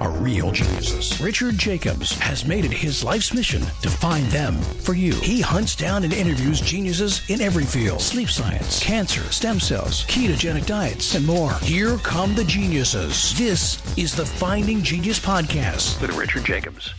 [0.00, 1.20] are real geniuses.
[1.20, 5.14] Richard Jacobs has made it his life's mission to find them for you.
[5.14, 10.66] He hunts down and interviews geniuses in every field sleep science, cancer, stem cells, ketogenic
[10.66, 11.52] diets, and more.
[11.60, 13.36] Here come the geniuses.
[13.38, 16.00] This is the Finding Genius Podcast.
[16.00, 16.94] With Richard Jacobs.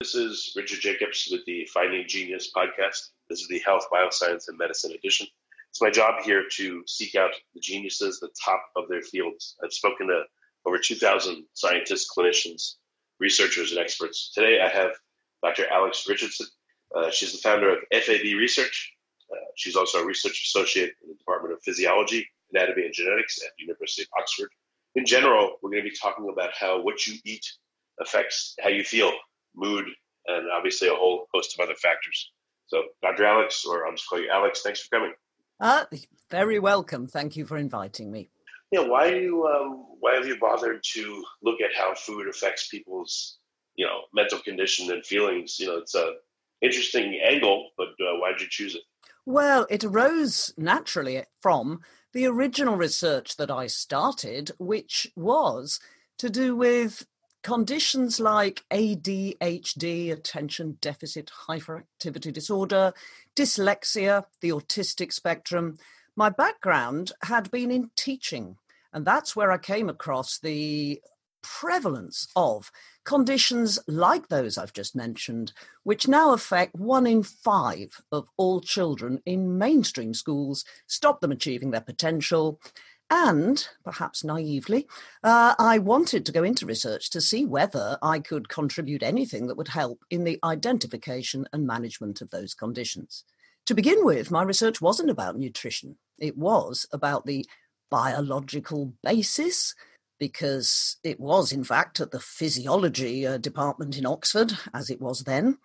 [0.00, 3.10] This is Richard Jacobs with the Finding Genius podcast.
[3.30, 5.28] This is the Health, Bioscience, and Medicine edition.
[5.72, 9.56] It's my job here to seek out the geniuses, the top of their fields.
[9.64, 10.24] I've spoken to
[10.66, 12.74] over 2,000 scientists, clinicians,
[13.18, 14.32] researchers, and experts.
[14.34, 14.90] Today I have
[15.42, 15.66] Dr.
[15.72, 16.46] Alex Richardson.
[16.94, 18.92] Uh, she's the founder of FAB Research.
[19.32, 23.52] Uh, she's also a research associate in the Department of Physiology, Anatomy, and Genetics at
[23.56, 24.50] the University of Oxford.
[24.94, 27.46] In general, we're going to be talking about how what you eat
[27.98, 29.10] affects how you feel,
[29.56, 29.86] mood,
[30.26, 32.30] and obviously a whole host of other factors.
[32.66, 33.24] So, Dr.
[33.24, 35.14] Alex, or I'll just call you Alex, thanks for coming.
[35.60, 35.84] Uh,
[36.30, 37.06] very welcome.
[37.06, 38.30] Thank you for inviting me.
[38.70, 42.68] Yeah, why do you, um, why have you bothered to look at how food affects
[42.68, 43.38] people's,
[43.76, 45.58] you know, mental condition and feelings?
[45.60, 46.12] You know, it's a
[46.62, 48.82] interesting angle, but uh, why did you choose it?
[49.26, 51.80] Well, it arose naturally from
[52.12, 55.78] the original research that I started, which was
[56.18, 57.06] to do with
[57.42, 62.92] conditions like ADHD, attention deficit hyperactivity disorder,
[63.36, 65.78] dyslexia, the autistic spectrum.
[66.16, 68.56] My background had been in teaching,
[68.92, 71.00] and that's where I came across the
[71.42, 72.70] prevalence of
[73.04, 79.20] conditions like those I've just mentioned, which now affect one in five of all children
[79.26, 82.60] in mainstream schools, stop them achieving their potential.
[83.14, 84.88] And perhaps naively,
[85.22, 89.56] uh, I wanted to go into research to see whether I could contribute anything that
[89.58, 93.24] would help in the identification and management of those conditions.
[93.66, 97.44] To begin with, my research wasn't about nutrition, it was about the
[97.90, 99.74] biological basis
[100.18, 105.24] because it was, in fact, at the physiology uh, department in Oxford, as it was
[105.24, 105.58] then.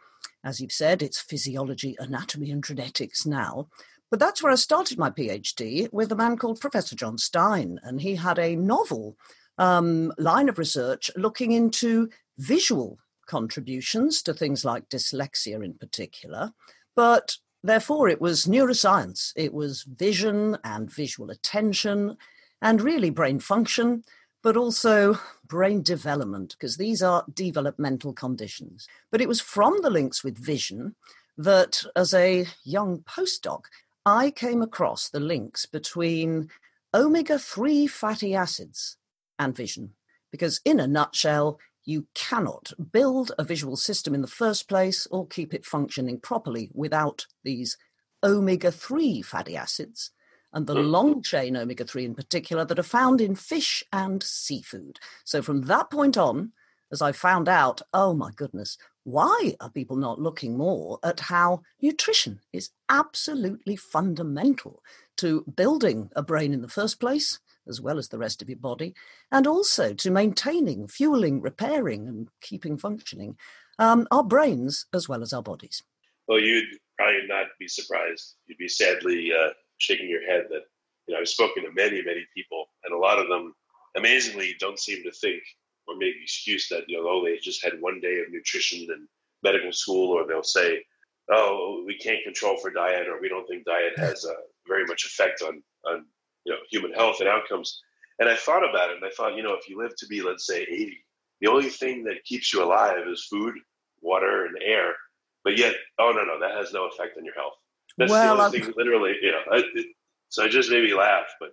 [0.44, 3.70] As you've said, it's physiology, anatomy, and genetics now.
[4.10, 8.02] But that's where I started my PhD with a man called Professor John Stein, and
[8.02, 9.18] he had a novel
[9.58, 16.54] um, line of research looking into visual contributions to things like dyslexia in particular.
[16.96, 22.18] But therefore, it was neuroscience, it was vision and visual attention,
[22.62, 24.04] and really brain function
[24.44, 28.88] but also brain development, because these are developmental conditions.
[29.12, 30.96] But it was from the links with vision
[31.38, 33.64] that, as a young postdoc,
[34.08, 36.48] I came across the links between
[36.94, 38.96] omega 3 fatty acids
[39.38, 39.96] and vision.
[40.32, 45.28] Because, in a nutshell, you cannot build a visual system in the first place or
[45.28, 47.78] keep it functioning properly without these
[48.24, 50.12] omega 3 fatty acids
[50.54, 50.88] and the hmm.
[50.88, 55.00] long chain omega 3 in particular that are found in fish and seafood.
[55.26, 56.54] So from that point on,
[56.92, 61.62] as I found out, oh my goodness, why are people not looking more at how
[61.82, 64.84] nutrition is absolutely fundamental
[65.18, 68.60] to building a brain in the first place, as well as the rest of your
[68.60, 68.94] body,
[69.32, 73.38] and also to maintaining, fueling, repairing, and keeping functioning
[73.80, 75.84] um, our brains as well as our bodies?
[76.28, 76.68] Well, you'd
[76.98, 78.36] probably not be surprised.
[78.46, 80.64] You'd be sadly uh, shaking your head that
[81.08, 83.54] you know I've spoken to many many people and a lot of them
[83.96, 85.42] amazingly don't seem to think
[85.88, 88.88] or make the excuse that you know oh they just had one day of nutrition
[88.92, 89.08] and
[89.44, 90.84] medical school or they'll say
[91.32, 94.34] oh we can't control for diet or we don't think diet has a
[94.68, 96.06] very much effect on on
[96.46, 97.82] you know human health and outcomes
[98.20, 100.22] and I thought about it and I thought you know if you live to be
[100.22, 100.98] let's say 80
[101.42, 103.54] the only thing that keeps you alive is food
[104.02, 104.96] water and air
[105.44, 107.54] but yet oh no no that has no effect on your health
[107.98, 109.42] that's Well, the I'm- um thing, literally, you know.
[109.52, 109.88] I, it,
[110.30, 111.26] so it just made me laugh.
[111.40, 111.50] But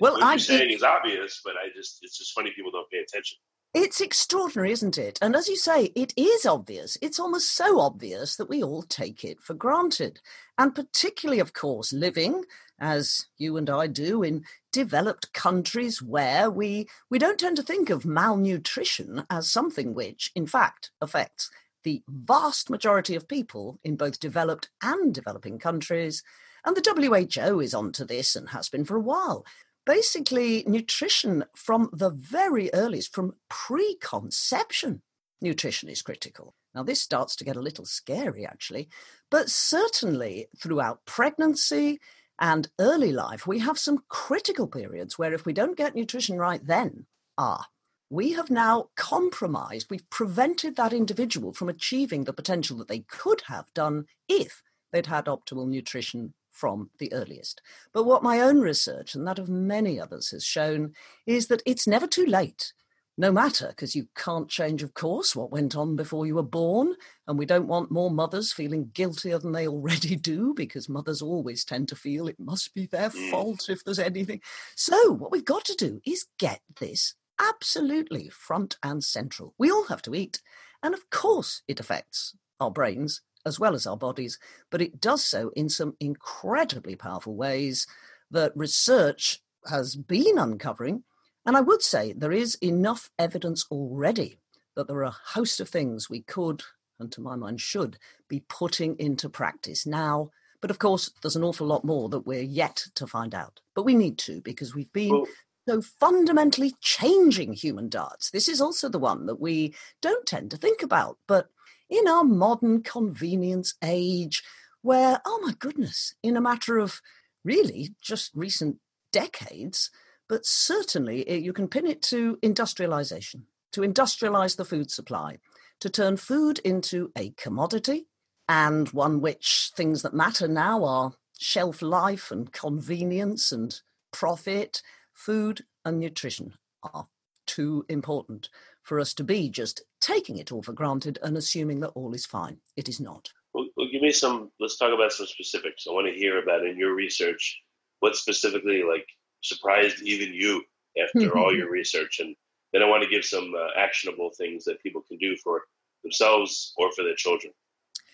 [0.00, 2.70] Well, what I you're saying did- is obvious, but I just, it's just funny people
[2.70, 3.38] don't pay attention.
[3.74, 5.18] It's extraordinary, isn't it?
[5.20, 6.96] And as you say, it is obvious.
[7.02, 10.20] It's almost so obvious that we all take it for granted.
[10.56, 12.44] And particularly, of course, living,
[12.80, 17.90] as you and I do, in developed countries where we, we don't tend to think
[17.90, 21.50] of malnutrition as something which, in fact, affects
[21.84, 26.22] the vast majority of people in both developed and developing countries.
[26.64, 29.44] And the WHO is onto this and has been for a while
[29.86, 35.00] basically nutrition from the very earliest, from preconception,
[35.40, 36.54] nutrition is critical.
[36.74, 38.88] Now, this starts to get a little scary, actually,
[39.30, 42.00] but certainly throughout pregnancy
[42.38, 46.64] and early life, we have some critical periods where if we don't get nutrition right
[46.66, 47.06] then,
[47.38, 47.66] ah,
[48.10, 53.42] we have now compromised, we've prevented that individual from achieving the potential that they could
[53.46, 54.62] have done if
[54.92, 57.60] they'd had optimal nutrition from the earliest.
[57.92, 60.94] But what my own research and that of many others has shown
[61.26, 62.72] is that it's never too late
[63.18, 66.94] no matter, because you can't change, of course, what went on before you were born.
[67.26, 71.64] And we don't want more mothers feeling guiltier than they already do, because mothers always
[71.64, 73.30] tend to feel it must be their mm.
[73.30, 74.42] fault if there's anything.
[74.74, 79.54] So, what we've got to do is get this absolutely front and central.
[79.56, 80.42] We all have to eat.
[80.82, 84.38] And of course, it affects our brains as well as our bodies,
[84.70, 87.86] but it does so in some incredibly powerful ways
[88.30, 89.40] that research
[89.70, 91.02] has been uncovering
[91.46, 94.40] and I would say there is enough evidence already
[94.74, 96.62] that there are a host of things we could,
[96.98, 97.98] and to my mind should,
[98.28, 100.30] be putting into practice now.
[100.60, 103.60] But of course, there's an awful lot more that we're yet to find out.
[103.76, 105.26] But we need to because we've been well,
[105.68, 108.30] so fundamentally changing human diets.
[108.30, 111.16] This is also the one that we don't tend to think about.
[111.28, 111.46] But
[111.88, 114.42] in our modern convenience age,
[114.82, 117.00] where, oh my goodness, in a matter of
[117.44, 118.76] really just recent
[119.12, 119.90] decades,
[120.28, 125.38] but certainly eh, you can pin it to industrialization, to industrialize the food supply,
[125.80, 128.06] to turn food into a commodity
[128.48, 133.80] and one which things that matter now are shelf life and convenience and
[134.12, 134.82] profit.
[135.12, 137.08] Food and nutrition are
[137.46, 138.48] too important
[138.86, 142.24] for us to be just taking it all for granted and assuming that all is
[142.24, 142.58] fine.
[142.76, 143.32] It is not.
[143.52, 144.52] Well, well, give me some.
[144.60, 145.86] Let's talk about some specifics.
[145.88, 147.60] I want to hear about in your research
[147.98, 149.06] what specifically like
[149.42, 150.62] surprised even you
[151.02, 152.20] after all your research.
[152.20, 152.36] And
[152.72, 155.62] then I want to give some uh, actionable things that people can do for
[156.04, 157.52] themselves or for their children.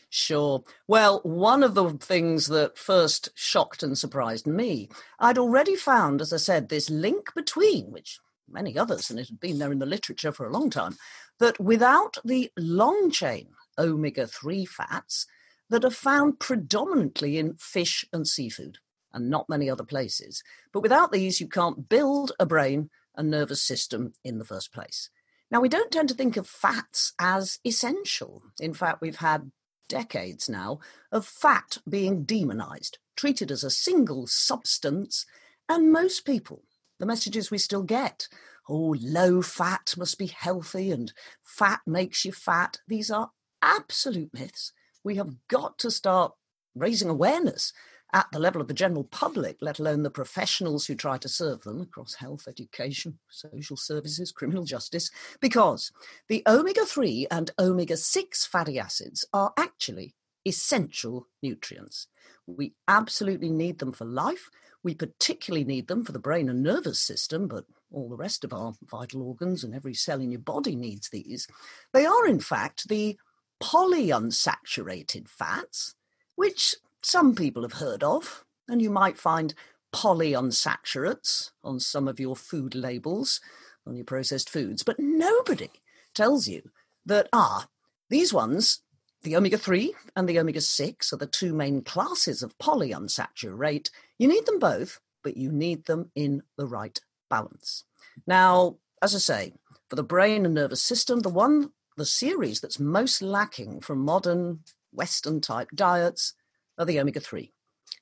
[0.08, 0.62] Sure.
[0.86, 6.32] Well, one of the things that first shocked and surprised me, I'd already found, as
[6.32, 8.20] I said, this link between, which
[8.52, 10.96] many others, and it had been there in the literature for a long time,
[11.38, 15.26] that without the long chain omega 3 fats
[15.70, 18.78] that are found predominantly in fish and seafood,
[19.12, 20.42] and not many other places.
[20.72, 25.10] But without these, you can't build a brain and nervous system in the first place.
[25.50, 28.42] Now, we don't tend to think of fats as essential.
[28.58, 29.52] In fact, we've had
[29.88, 35.26] decades now of fat being demonized, treated as a single substance,
[35.68, 36.62] and most people,
[37.02, 38.28] the messages we still get,
[38.68, 41.12] oh, low fat must be healthy and
[41.42, 44.72] fat makes you fat, these are absolute myths.
[45.02, 46.32] We have got to start
[46.76, 47.72] raising awareness
[48.12, 51.62] at the level of the general public, let alone the professionals who try to serve
[51.62, 55.10] them across health, education, social services, criminal justice,
[55.40, 55.90] because
[56.28, 60.14] the omega 3 and omega 6 fatty acids are actually
[60.46, 62.06] essential nutrients.
[62.46, 64.50] We absolutely need them for life.
[64.82, 68.52] We particularly need them for the brain and nervous system, but all the rest of
[68.52, 71.46] our vital organs and every cell in your body needs these.
[71.92, 73.16] They are, in fact, the
[73.62, 75.94] polyunsaturated fats,
[76.34, 79.54] which some people have heard of, and you might find
[79.94, 83.40] polyunsaturates on some of your food labels,
[83.86, 85.70] on your processed foods, but nobody
[86.14, 86.70] tells you
[87.06, 87.66] that, ah,
[88.08, 88.80] these ones,
[89.22, 93.90] the omega 3 and the omega 6, are the two main classes of polyunsaturate.
[94.18, 97.84] You need them both, but you need them in the right balance.
[98.26, 99.52] Now, as I say,
[99.88, 104.60] for the brain and nervous system, the one, the series that's most lacking from modern
[104.92, 106.34] Western type diets
[106.78, 107.52] are the omega 3.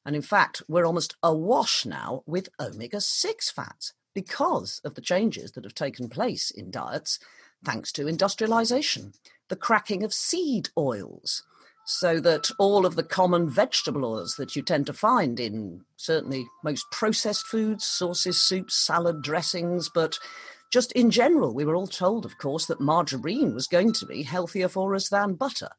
[0.05, 5.53] And in fact, we're almost awash now with omega 6 fats because of the changes
[5.53, 7.19] that have taken place in diets
[7.65, 9.13] thanks to industrialization,
[9.51, 11.43] the cracking of seed oils,
[11.85, 16.47] so that all of the common vegetable oils that you tend to find in certainly
[16.65, 20.19] most processed foods, sauces, soups, salad dressings, but
[20.73, 24.23] just in general, we were all told, of course, that margarine was going to be
[24.23, 25.71] healthier for us than butter.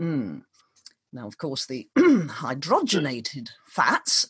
[0.00, 0.42] Mm.
[1.12, 4.26] Now, of course, the hydrogenated fats,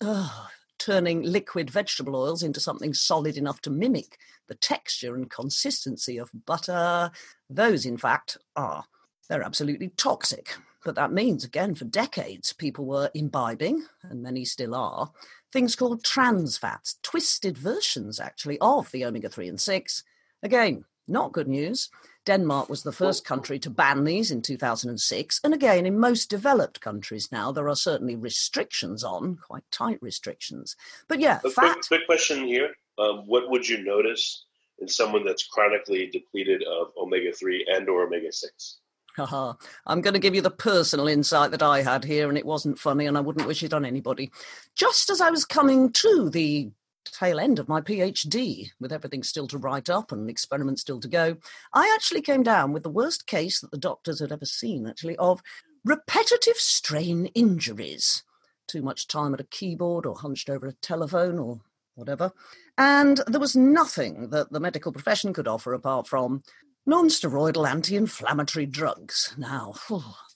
[0.78, 6.30] turning liquid vegetable oils into something solid enough to mimic the texture and consistency of
[6.46, 7.10] butter,
[7.50, 8.84] those, in fact, are.
[9.28, 10.56] They're absolutely toxic.
[10.84, 15.10] But that means, again, for decades, people were imbibing, and many still are,
[15.52, 20.04] things called trans fats, twisted versions, actually, of the omega 3 and 6.
[20.42, 21.90] Again, not good news.
[22.28, 25.40] Denmark was the first country to ban these in 2006.
[25.42, 30.76] And again, in most developed countries now, there are certainly restrictions on, quite tight restrictions.
[31.08, 31.72] But yeah, a fat.
[31.72, 32.68] Quick, quick question here.
[32.98, 34.44] Um, what would you notice
[34.78, 38.76] in someone that's chronically depleted of omega 3 and or omega 6?
[39.16, 39.54] Haha.
[39.86, 42.78] I'm going to give you the personal insight that I had here, and it wasn't
[42.78, 44.30] funny, and I wouldn't wish it on anybody.
[44.76, 46.70] Just as I was coming to the
[47.12, 51.08] tail end of my PhD, with everything still to write up and experiments still to
[51.08, 51.36] go,
[51.72, 55.16] I actually came down with the worst case that the doctors had ever seen, actually,
[55.16, 55.42] of
[55.84, 58.22] repetitive strain injuries.
[58.66, 61.60] Too much time at a keyboard or hunched over a telephone or
[61.94, 62.32] whatever.
[62.76, 66.42] And there was nothing that the medical profession could offer apart from
[66.86, 69.34] non-steroidal anti-inflammatory drugs.
[69.36, 69.74] Now,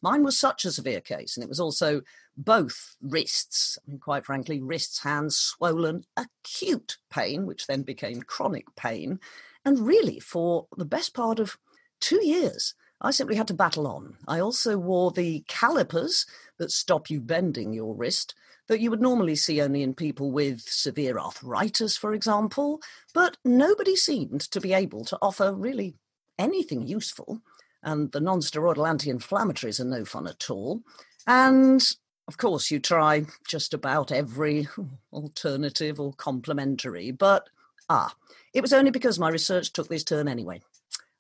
[0.03, 2.03] mine was such a severe case, and it was also
[2.37, 9.21] both wrists, and quite frankly, wrists, hands swollen, acute pain, which then became chronic pain,
[9.65, 11.59] and really for the best part of
[12.01, 12.75] two years.
[13.01, 14.17] I simply had to battle on.
[14.29, 16.25] I also wore the calipers
[16.59, 18.35] that stop you bending your wrist
[18.69, 22.81] that you would normally see only in people with severe arthritis, for example,
[23.13, 25.97] but nobody seemed to be able to offer really
[26.39, 27.41] anything useful.
[27.83, 30.83] And the non-steroidal anti-inflammatories are no fun at all.
[31.27, 31.85] And
[32.33, 34.67] of course, you try just about every
[35.13, 37.51] alternative or complementary, but
[37.91, 38.15] ah,
[38.55, 40.63] it was only because my research took this turn anyway.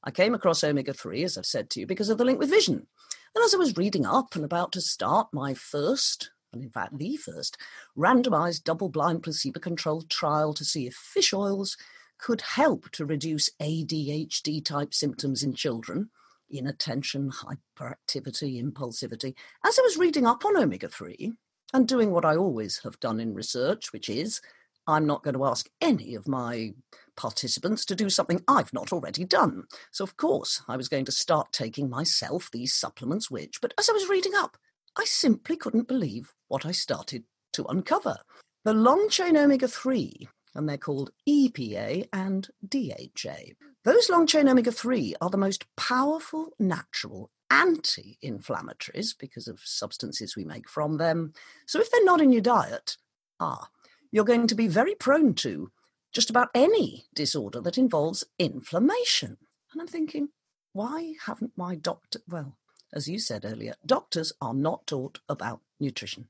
[0.02, 2.48] I came across omega 3, as I've said to you, because of the link with
[2.48, 2.86] vision.
[3.34, 6.96] And as I was reading up and about to start my first, and in fact
[6.96, 7.58] the first,
[7.94, 11.76] randomized double blind placebo controlled trial to see if fish oils
[12.16, 16.08] could help to reduce ADHD type symptoms in children,
[16.52, 19.34] inattention, hyperactivity, impulsivity.
[19.64, 21.32] As I was reading up on omega 3
[21.74, 24.40] and doing what I always have done in research, which is
[24.86, 26.74] I'm not going to ask any of my
[27.16, 29.64] participants to do something I've not already done.
[29.92, 33.88] So, of course, I was going to start taking myself these supplements, which, but as
[33.88, 34.56] I was reading up,
[34.96, 38.18] I simply couldn't believe what I started to uncover.
[38.64, 43.54] The long chain omega 3 and they're called EPA and DHA.
[43.84, 50.36] Those long chain omega 3 are the most powerful natural anti inflammatories because of substances
[50.36, 51.32] we make from them.
[51.66, 52.96] So if they're not in your diet,
[53.40, 53.68] ah,
[54.12, 55.72] you're going to be very prone to
[56.12, 59.36] just about any disorder that involves inflammation.
[59.72, 60.28] And I'm thinking,
[60.72, 62.58] why haven't my doctor, well,
[62.92, 66.28] as you said earlier, doctors are not taught about nutrition.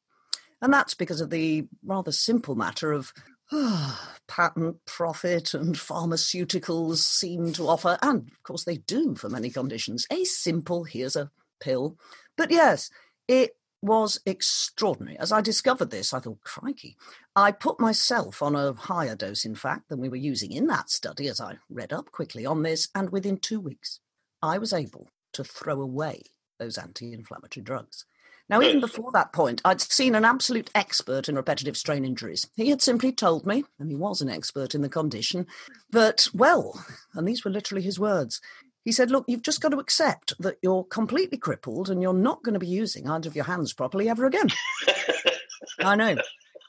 [0.63, 3.13] And that's because of the rather simple matter of
[4.29, 10.07] patent, profit, and pharmaceuticals seem to offer, and of course they do for many conditions,
[10.11, 11.31] a simple here's a
[11.61, 11.97] pill.
[12.37, 12.91] But yes,
[13.29, 15.19] it was extraordinary.
[15.19, 16.97] As I discovered this, I thought, crikey,
[17.35, 20.89] I put myself on a higher dose, in fact, than we were using in that
[20.89, 24.01] study, as I read up quickly on this, and within two weeks,
[24.41, 26.23] I was able to throw away
[26.59, 28.07] those anti inflammatory drugs.
[28.53, 32.47] Now, even before that point, I'd seen an absolute expert in repetitive strain injuries.
[32.55, 35.47] He had simply told me, and he was an expert in the condition,
[35.89, 38.43] that, well, and these were literally his words,
[38.85, 42.43] he said, Look, you've just got to accept that you're completely crippled and you're not
[42.43, 44.49] going to be using either of your hands properly ever again.
[45.81, 46.17] I know.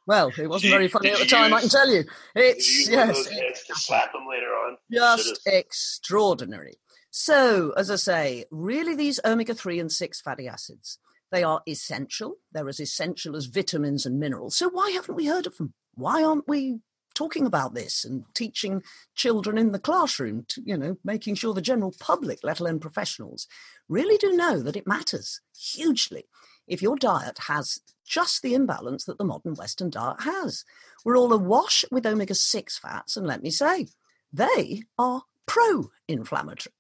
[0.08, 2.06] Well, it wasn't very funny at the time, use, I can tell you.
[2.34, 4.78] It's you yes, to slap them later on.
[4.90, 6.76] Just extraordinary.
[7.12, 10.98] So, as I say, really these omega 3 and 6 fatty acids
[11.34, 12.36] they are essential.
[12.52, 14.56] They're as essential as vitamins and minerals.
[14.56, 15.74] So why haven't we heard of them?
[15.96, 16.80] Why aren't we
[17.16, 18.84] talking about this and teaching
[19.16, 23.48] children in the classroom, to, you know, making sure the general public, let alone professionals,
[23.90, 26.26] really do know that it matters hugely
[26.68, 30.64] if your diet has just the imbalance that the modern Western diet has.
[31.04, 33.88] We're all awash with omega 6 fats, and let me say,
[34.32, 36.74] they are pro inflammatory.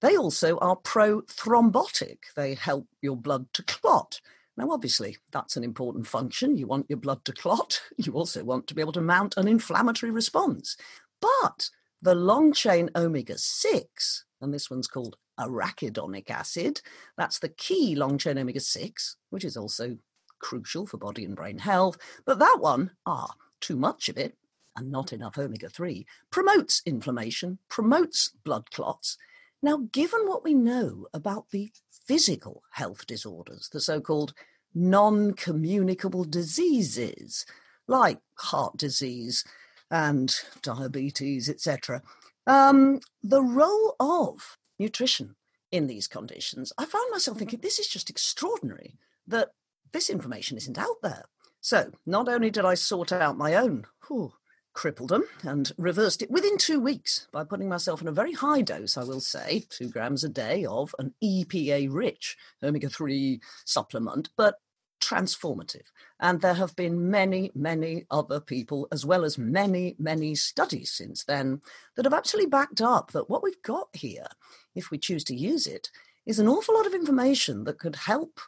[0.00, 2.18] They also are pro thrombotic.
[2.34, 4.20] They help your blood to clot.
[4.56, 6.56] Now, obviously, that's an important function.
[6.56, 7.80] You want your blood to clot.
[7.96, 10.76] You also want to be able to mount an inflammatory response.
[11.20, 11.70] But
[12.02, 16.80] the long chain omega 6, and this one's called arachidonic acid,
[17.16, 19.98] that's the key long chain omega 6, which is also
[20.38, 21.98] crucial for body and brain health.
[22.24, 24.36] But that one, ah, too much of it,
[24.76, 29.18] and not enough omega 3, promotes inflammation, promotes blood clots,
[29.62, 31.70] now, given what we know about the
[32.06, 34.32] physical health disorders, the so called
[34.74, 37.44] non communicable diseases
[37.86, 39.44] like heart disease
[39.90, 42.02] and diabetes, etc.,
[42.46, 45.36] um, the role of nutrition
[45.70, 49.50] in these conditions, I found myself thinking this is just extraordinary that
[49.92, 51.24] this information isn't out there.
[51.60, 54.32] So, not only did I sort out my own whew,
[54.72, 58.62] crippled them and reversed it within two weeks by putting myself in a very high
[58.62, 64.30] dose, I will say, two grams a day of an EPA rich omega 3 supplement,
[64.36, 64.56] but
[65.00, 65.86] transformative.
[66.20, 71.24] And there have been many, many other people, as well as many, many studies since
[71.24, 71.62] then,
[71.96, 74.26] that have actually backed up that what we've got here,
[74.74, 75.90] if we choose to use it,
[76.26, 78.40] is an awful lot of information that could help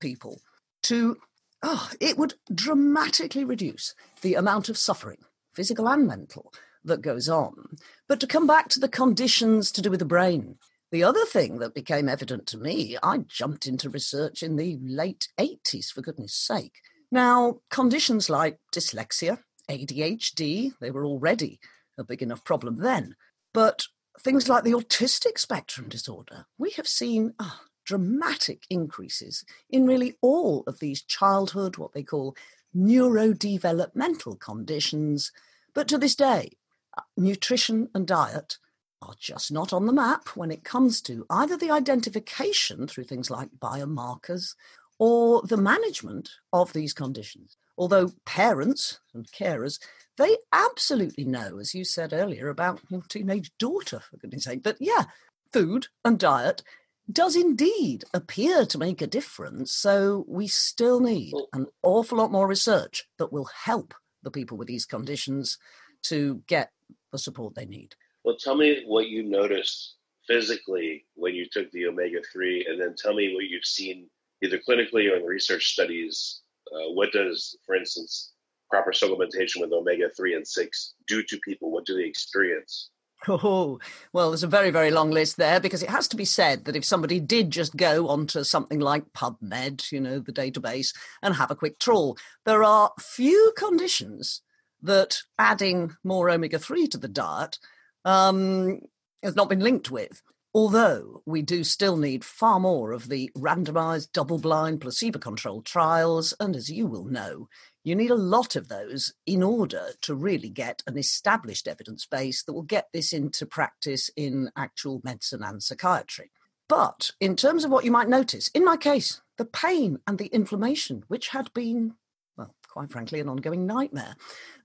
[0.00, 0.40] people
[0.82, 1.16] to,
[1.62, 5.18] oh, it would dramatically reduce the amount of suffering,
[5.60, 6.50] physical and mental,
[6.82, 7.76] that goes on.
[8.08, 10.56] But to come back to the conditions to do with the brain,
[10.90, 15.28] the other thing that became evident to me, I jumped into research in the late
[15.38, 16.80] 80s, for goodness sake.
[17.12, 21.60] Now, conditions like dyslexia, ADHD, they were already
[21.98, 23.16] a big enough problem then.
[23.52, 23.84] But
[24.18, 30.64] things like the autistic spectrum disorder, we have seen oh, dramatic increases in really all
[30.66, 32.34] of these childhood, what they call
[32.74, 35.32] neurodevelopmental conditions.
[35.74, 36.50] But to this day,
[36.96, 38.58] uh, nutrition and diet
[39.02, 43.30] are just not on the map when it comes to either the identification through things
[43.30, 44.54] like biomarkers
[44.98, 47.56] or the management of these conditions.
[47.78, 49.78] Although parents and carers
[50.20, 54.62] they absolutely know, as you said earlier, about your teenage daughter, for goodness sake.
[54.62, 55.04] But yeah,
[55.50, 56.62] food and diet
[57.10, 59.72] does indeed appear to make a difference.
[59.72, 64.68] So we still need an awful lot more research that will help the people with
[64.68, 65.58] these conditions
[66.02, 66.70] to get
[67.12, 67.94] the support they need.
[68.24, 69.96] Well, tell me what you noticed
[70.26, 74.08] physically when you took the omega 3, and then tell me what you've seen
[74.42, 76.42] either clinically or in research studies.
[76.72, 78.32] Uh, what does, for instance,
[78.70, 81.70] proper supplementation with omega 3 and 6 do to people?
[81.70, 82.90] What do they experience?
[83.28, 83.78] Oh,
[84.12, 86.76] well, there's a very, very long list there because it has to be said that
[86.76, 91.50] if somebody did just go onto something like PubMed, you know, the database, and have
[91.50, 94.40] a quick trawl, there are few conditions
[94.82, 97.58] that adding more omega 3 to the diet
[98.06, 98.80] um,
[99.22, 100.22] has not been linked with.
[100.52, 106.34] Although we do still need far more of the randomized, double blind, placebo controlled trials,
[106.40, 107.48] and as you will know,
[107.84, 112.42] you need a lot of those in order to really get an established evidence base
[112.44, 116.30] that will get this into practice in actual medicine and psychiatry.
[116.68, 120.26] But in terms of what you might notice, in my case, the pain and the
[120.26, 121.94] inflammation, which had been,
[122.36, 124.14] well, quite frankly, an ongoing nightmare,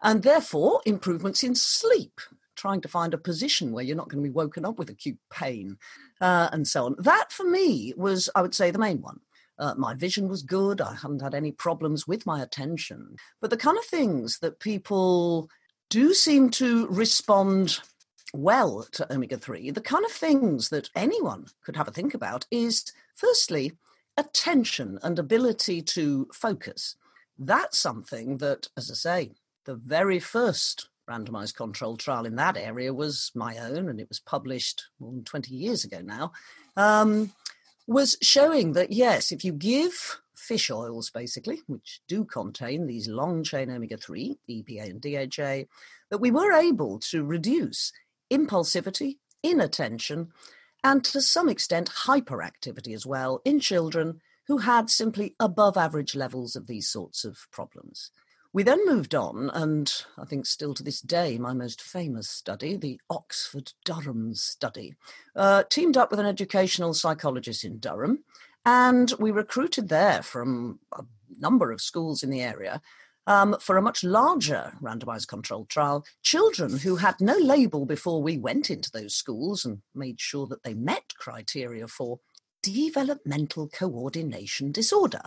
[0.03, 2.21] and therefore improvements in sleep,
[2.55, 5.17] trying to find a position where you're not going to be woken up with acute
[5.31, 5.77] pain,
[6.21, 6.95] uh, and so on.
[6.99, 9.21] That for me was, I would say, the main one.
[9.57, 10.81] Uh, my vision was good.
[10.81, 13.15] I hadn't had any problems with my attention.
[13.41, 15.49] But the kind of things that people
[15.89, 17.79] do seem to respond
[18.33, 22.45] well to omega 3, the kind of things that anyone could have a think about
[22.51, 23.73] is firstly,
[24.17, 26.95] attention and ability to focus.
[27.37, 29.31] That's something that, as I say,
[29.65, 34.19] the very first randomized controlled trial in that area was my own, and it was
[34.19, 36.31] published more than 20 years ago now.
[36.77, 37.31] Um,
[37.87, 43.43] was showing that yes, if you give fish oils, basically, which do contain these long
[43.43, 45.69] chain omega 3, EPA and DHA,
[46.09, 47.91] that we were able to reduce
[48.31, 50.31] impulsivity, inattention,
[50.83, 56.55] and to some extent hyperactivity as well in children who had simply above average levels
[56.55, 58.11] of these sorts of problems.
[58.55, 62.77] We then moved on, and I think still to this day, my most famous study,
[62.77, 64.95] the Oxford Durham study,
[65.35, 68.23] uh, teamed up with an educational psychologist in Durham,
[68.65, 71.03] and we recruited there from a
[71.37, 72.81] number of schools in the area
[73.27, 78.37] um, for a much larger randomized controlled trial, children who had no label before we
[78.37, 82.21] went into those schools and made sure that they met criteria for
[82.63, 85.23] developmental coordination disorder,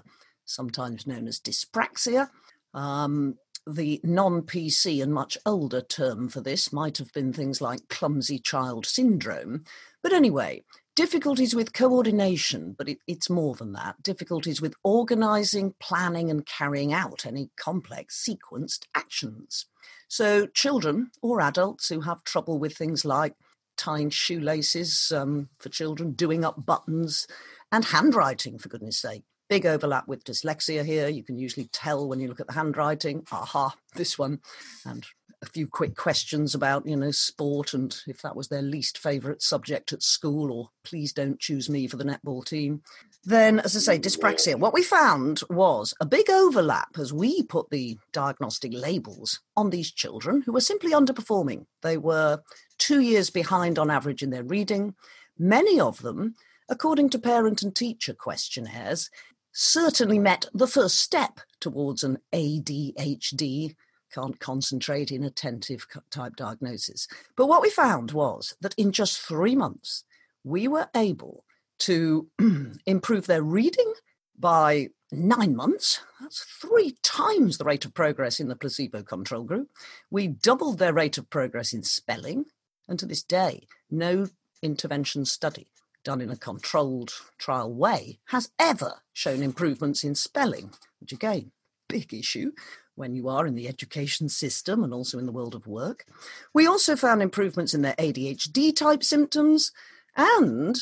[0.46, 2.30] sometimes known as dyspraxia
[2.74, 7.88] um, the non PC and much older term for this might have been things like
[7.88, 9.64] clumsy child syndrome.
[10.02, 10.64] But anyway,
[10.96, 16.92] difficulties with coordination, but it, it's more than that difficulties with organizing, planning, and carrying
[16.92, 19.66] out any complex sequenced actions.
[20.08, 23.34] So, children or adults who have trouble with things like
[23.76, 27.26] tying shoelaces um, for children, doing up buttons,
[27.70, 31.08] and handwriting, for goodness sake big overlap with dyslexia here.
[31.08, 34.40] You can usually tell when you look at the handwriting, aha, this one.
[34.84, 35.06] And
[35.40, 39.40] a few quick questions about, you know, sport and if that was their least favourite
[39.40, 42.82] subject at school, or please don't choose me for the netball team.
[43.24, 44.58] Then, as I say, dyspraxia.
[44.58, 49.92] What we found was a big overlap as we put the diagnostic labels on these
[49.92, 51.66] children who were simply underperforming.
[51.82, 52.40] They were
[52.78, 54.94] two years behind on average in their reading.
[55.38, 56.34] Many of them
[56.68, 59.10] according to parent and teacher questionnaires,
[59.58, 63.74] certainly met the first step towards an ADHD,
[64.14, 67.08] can't concentrate, inattentive type diagnosis.
[67.36, 70.04] But what we found was that in just three months,
[70.44, 71.44] we were able
[71.80, 72.28] to
[72.86, 73.92] improve their reading
[74.38, 76.02] by nine months.
[76.20, 79.70] That's three times the rate of progress in the placebo control group.
[80.08, 82.44] We doubled their rate of progress in spelling.
[82.86, 84.28] And to this day, no
[84.62, 85.66] intervention study
[86.08, 91.52] done in a controlled trial way, has ever shown improvements in spelling, which again,
[91.86, 92.50] big issue
[92.94, 96.06] when you are in the education system and also in the world of work.
[96.54, 99.70] We also found improvements in their ADHD type symptoms
[100.16, 100.78] and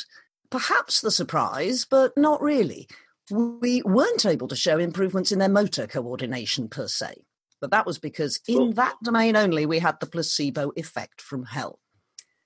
[0.49, 2.87] perhaps the surprise, but not really.
[3.29, 7.25] We weren't able to show improvements in their motor coordination per se,
[7.61, 11.81] but that was because in that domain only we had the placebo effect from hell.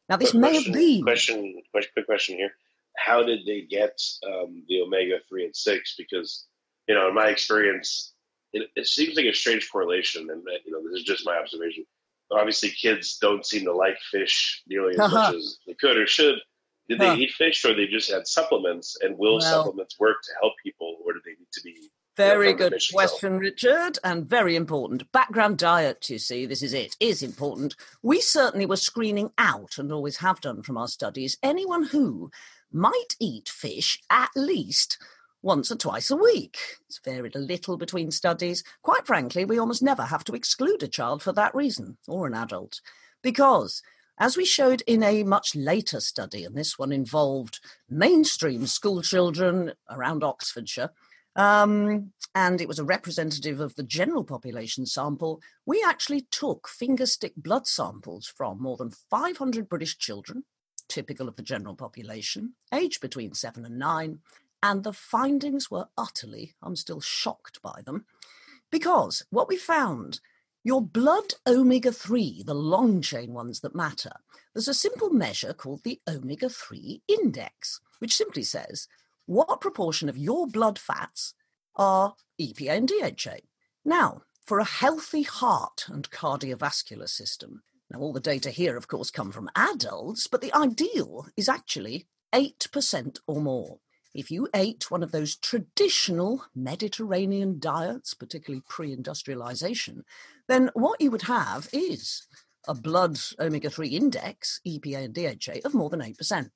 [0.08, 1.02] Now, this Quick may have been.
[1.02, 1.62] question.
[1.72, 2.52] Quick, quick question here.
[2.96, 5.94] How did they get um, the omega three and six?
[5.96, 6.46] Because
[6.88, 8.12] you know, in my experience,
[8.52, 11.84] it, it seems like a strange correlation, and you know, this is just my observation.
[12.28, 16.06] But obviously, kids don't seem to like fish nearly as much as they could or
[16.06, 16.36] should.
[16.88, 17.16] Did they Huh.
[17.18, 18.96] eat fish, or they just had supplements?
[19.00, 22.50] And will Well- supplements work to help people, or do they need to be Very
[22.50, 25.10] from the good question, Richard, and very important.
[25.12, 27.76] Background diet, you see, this is it, is important.
[28.02, 32.32] We certainly were screening out, and always have done from our studies, anyone who
[32.72, 34.98] might eat fish at least
[35.42, 36.58] once or twice a week.
[36.86, 38.62] It's varied a little between studies.
[38.82, 42.34] Quite frankly, we almost never have to exclude a child for that reason, or an
[42.34, 42.80] adult,
[43.22, 43.82] because
[44.18, 49.72] as we showed in a much later study, and this one involved mainstream school children
[49.88, 50.90] around Oxfordshire,
[51.36, 55.40] um, and it was a representative of the general population sample.
[55.64, 60.44] We actually took fingerstick blood samples from more than 500 British children,
[60.90, 64.18] typical of the general population, aged between seven and nine,
[64.62, 68.04] and the findings were utterly, I'm still shocked by them,
[68.70, 70.20] because what we found
[70.62, 74.12] your blood omega 3, the long chain ones that matter,
[74.52, 78.86] there's a simple measure called the omega 3 index, which simply says
[79.24, 81.34] what proportion of your blood fats
[81.76, 83.46] are EPA and DHA.
[83.84, 89.10] Now, for a healthy heart and cardiovascular system, now all the data here, of course,
[89.10, 93.78] come from adults, but the ideal is actually 8% or more.
[94.14, 100.04] If you ate one of those traditional Mediterranean diets, particularly pre industrialization,
[100.48, 102.26] then what you would have is
[102.66, 106.50] a blood omega 3 index, EPA and DHA, of more than 8%.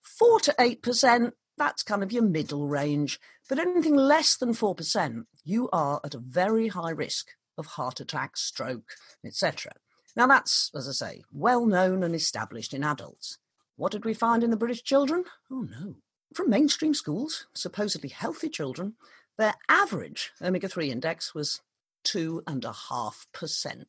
[0.00, 3.20] 4 to 8%, that's kind of your middle range.
[3.48, 8.36] But anything less than 4%, you are at a very high risk of heart attack,
[8.36, 9.72] stroke, etc.
[10.14, 13.38] Now, that's, as I say, well known and established in adults.
[13.76, 15.24] What did we find in the British children?
[15.50, 15.96] Oh no.
[16.34, 18.94] From mainstream schools, supposedly healthy children,
[19.38, 21.62] their average omega 3 index was
[22.04, 23.84] 2.5%.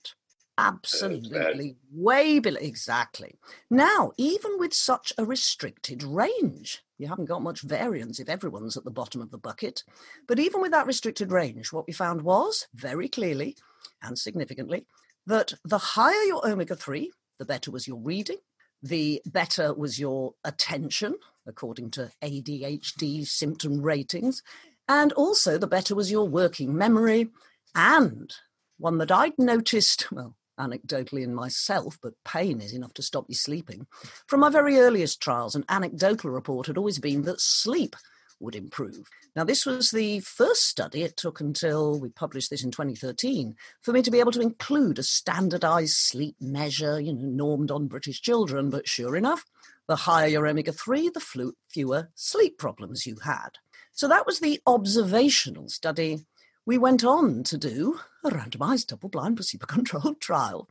[0.58, 2.60] Absolutely way below.
[2.62, 3.36] Exactly.
[3.70, 8.84] Now, even with such a restricted range, you haven't got much variance if everyone's at
[8.84, 9.84] the bottom of the bucket.
[10.28, 13.58] But even with that restricted range, what we found was very clearly
[14.02, 14.86] and significantly
[15.26, 18.38] that the higher your omega 3, the better was your reading,
[18.82, 21.16] the better was your attention,
[21.48, 24.44] according to ADHD symptom ratings,
[24.88, 27.30] and also the better was your working memory.
[27.76, 28.34] And
[28.78, 33.36] one that I'd noticed, well, anecdotally in myself, but pain is enough to stop you
[33.36, 33.88] sleeping.
[34.28, 37.96] From my very earliest trials, an anecdotal report had always been that sleep
[38.44, 39.08] would improve.
[39.36, 41.02] Now, this was the first study.
[41.02, 45.00] It took until we published this in 2013 for me to be able to include
[45.00, 48.70] a standardized sleep measure, you know, normed on British children.
[48.70, 49.46] But sure enough,
[49.88, 53.50] the higher your omega 3, the flu- fewer sleep problems you had.
[53.92, 56.26] So that was the observational study.
[56.66, 60.70] We went on to do a randomized double blind placebo controlled trial.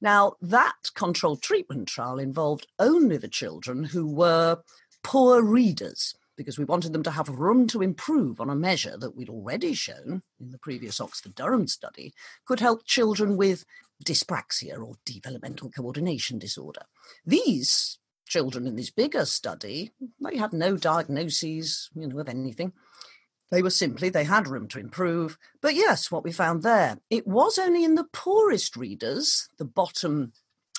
[0.00, 4.58] Now, that controlled treatment trial involved only the children who were
[5.02, 9.16] poor readers because we wanted them to have room to improve on a measure that
[9.16, 12.12] we'd already shown in the previous Oxford Durham study
[12.44, 13.64] could help children with
[14.04, 16.82] dyspraxia or developmental coordination disorder.
[17.24, 22.72] These children in this bigger study, they had no diagnoses, you know, of anything.
[23.50, 25.38] They were simply, they had room to improve.
[25.62, 30.32] But yes, what we found there, it was only in the poorest readers, the bottom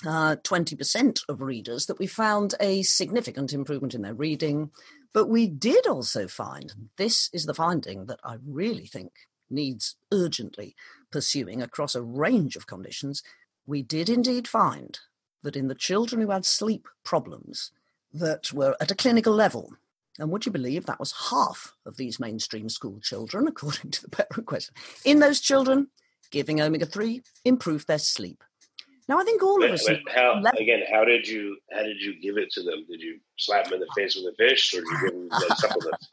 [0.06, 4.70] uh, 20% of readers, that we found a significant improvement in their reading.
[5.18, 9.10] But we did also find, this is the finding that I really think
[9.50, 10.76] needs urgently
[11.10, 13.24] pursuing across a range of conditions,
[13.66, 14.96] we did indeed find
[15.42, 17.72] that in the children who had sleep problems
[18.12, 19.72] that were at a clinical level,
[20.20, 24.10] and would you believe that was half of these mainstream school children, according to the
[24.10, 24.76] parent question?
[25.04, 25.88] In those children,
[26.30, 28.44] giving omega 3 improved their sleep.
[29.08, 29.88] Now, I think all of us.
[29.88, 30.82] but how again?
[30.90, 32.84] How did you how did you give it to them?
[32.88, 35.28] Did you slap them in the face with a fish, or did you give them
[35.48, 36.10] like supplements?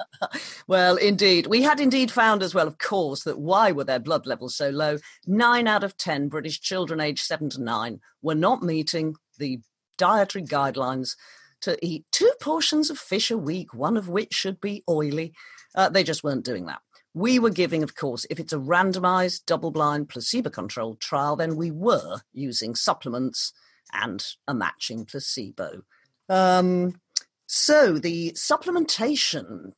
[0.68, 1.48] Well, indeed.
[1.48, 4.70] We had indeed found as well, of course, that why were their blood levels so
[4.70, 4.98] low?
[5.28, 9.60] Nine out of 10 British children aged seven to nine were not meeting the
[9.98, 11.16] dietary guidelines
[11.62, 15.34] to eat two portions of fish a week, one of which should be oily.
[15.76, 16.80] Uh, they just weren't doing that.
[17.16, 21.56] We were giving, of course, if it's a randomized, double blind, placebo controlled trial, then
[21.56, 23.54] we were using supplements
[23.94, 25.84] and a matching placebo.
[26.28, 27.00] Um,
[27.48, 29.72] so the supplementation,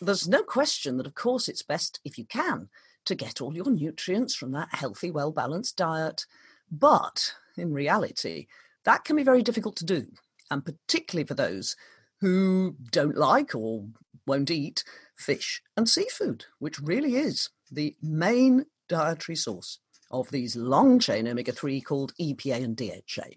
[0.00, 2.68] there's no question that, of course, it's best if you can
[3.04, 6.26] to get all your nutrients from that healthy, well balanced diet.
[6.72, 8.48] But in reality,
[8.84, 10.08] that can be very difficult to do,
[10.50, 11.76] and particularly for those
[12.20, 13.84] who don't like or
[14.26, 14.82] won't eat
[15.20, 19.78] fish and seafood, which really is the main dietary source
[20.10, 23.36] of these long chain omega 3 called EPA and DHA.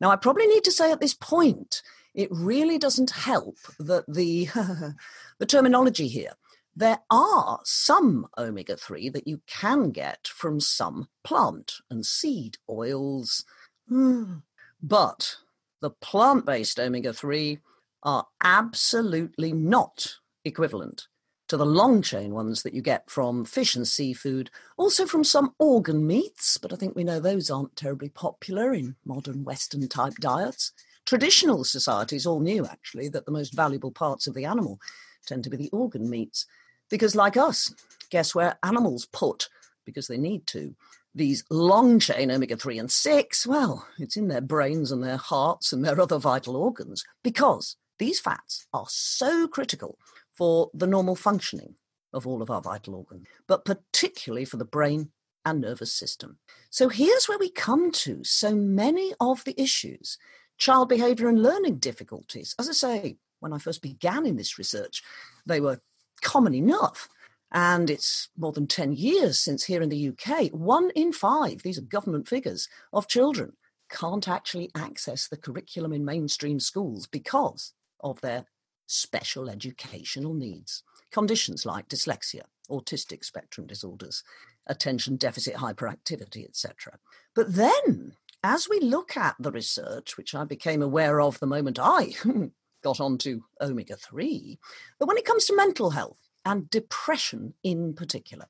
[0.00, 1.82] Now, I probably need to say at this point,
[2.14, 4.46] it really doesn't help that the,
[5.38, 6.32] the terminology here.
[6.76, 13.44] There are some omega 3 that you can get from some plant and seed oils,
[13.88, 14.38] hmm.
[14.82, 15.36] but
[15.80, 17.58] the plant based omega 3
[18.02, 21.06] are absolutely not equivalent
[21.48, 25.54] to the long chain ones that you get from fish and seafood, also from some
[25.58, 30.14] organ meats, but I think we know those aren't terribly popular in modern Western type
[30.20, 30.72] diets.
[31.04, 34.80] Traditional societies all knew actually that the most valuable parts of the animal
[35.26, 36.46] tend to be the organ meats,
[36.88, 37.74] because like us,
[38.10, 39.48] guess where animals put,
[39.84, 40.74] because they need to,
[41.14, 43.46] these long chain omega 3 and 6?
[43.46, 48.18] Well, it's in their brains and their hearts and their other vital organs, because these
[48.18, 49.98] fats are so critical
[50.34, 51.76] for the normal functioning
[52.12, 55.10] of all of our vital organs, but particularly for the brain
[55.44, 56.38] and nervous system.
[56.70, 60.18] So here's where we come to so many of the issues
[60.56, 62.54] child behavior and learning difficulties.
[62.58, 65.02] As I say, when I first began in this research,
[65.44, 65.80] they were
[66.22, 67.08] common enough.
[67.50, 71.78] And it's more than 10 years since here in the UK, one in five, these
[71.78, 73.52] are government figures, of children
[73.90, 78.46] can't actually access the curriculum in mainstream schools because of their
[78.86, 80.82] special educational needs.
[81.10, 84.22] Conditions like dyslexia, autistic spectrum disorders,
[84.66, 86.98] attention deficit hyperactivity, etc.
[87.34, 91.78] But then, as we look at the research, which I became aware of the moment
[91.80, 92.14] I
[92.82, 94.58] got onto omega 3,
[94.98, 98.46] but when it comes to mental health and depression in particular,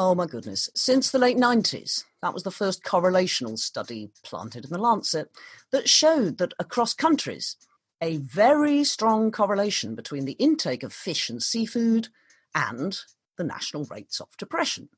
[0.00, 0.70] Oh my goodness.
[0.76, 5.28] Since the late 90s, that was the first correlational study planted in the Lancet
[5.72, 7.56] that showed that across countries,
[8.00, 12.08] a very strong correlation between the intake of fish and seafood
[12.54, 13.00] and
[13.36, 14.88] the national rates of depression.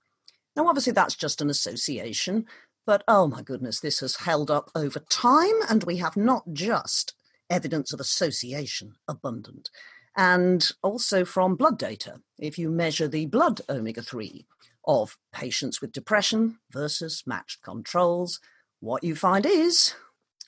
[0.57, 2.47] Now, obviously, that's just an association,
[2.87, 7.15] but oh my goodness, this has held up over time, and we have not just
[7.49, 9.71] evidence of association abundant,
[10.17, 12.21] and also from blood data.
[12.39, 14.47] If you measure the blood omega 3
[14.87, 18.41] of patients with depression versus matched controls,
[18.81, 19.95] what you find is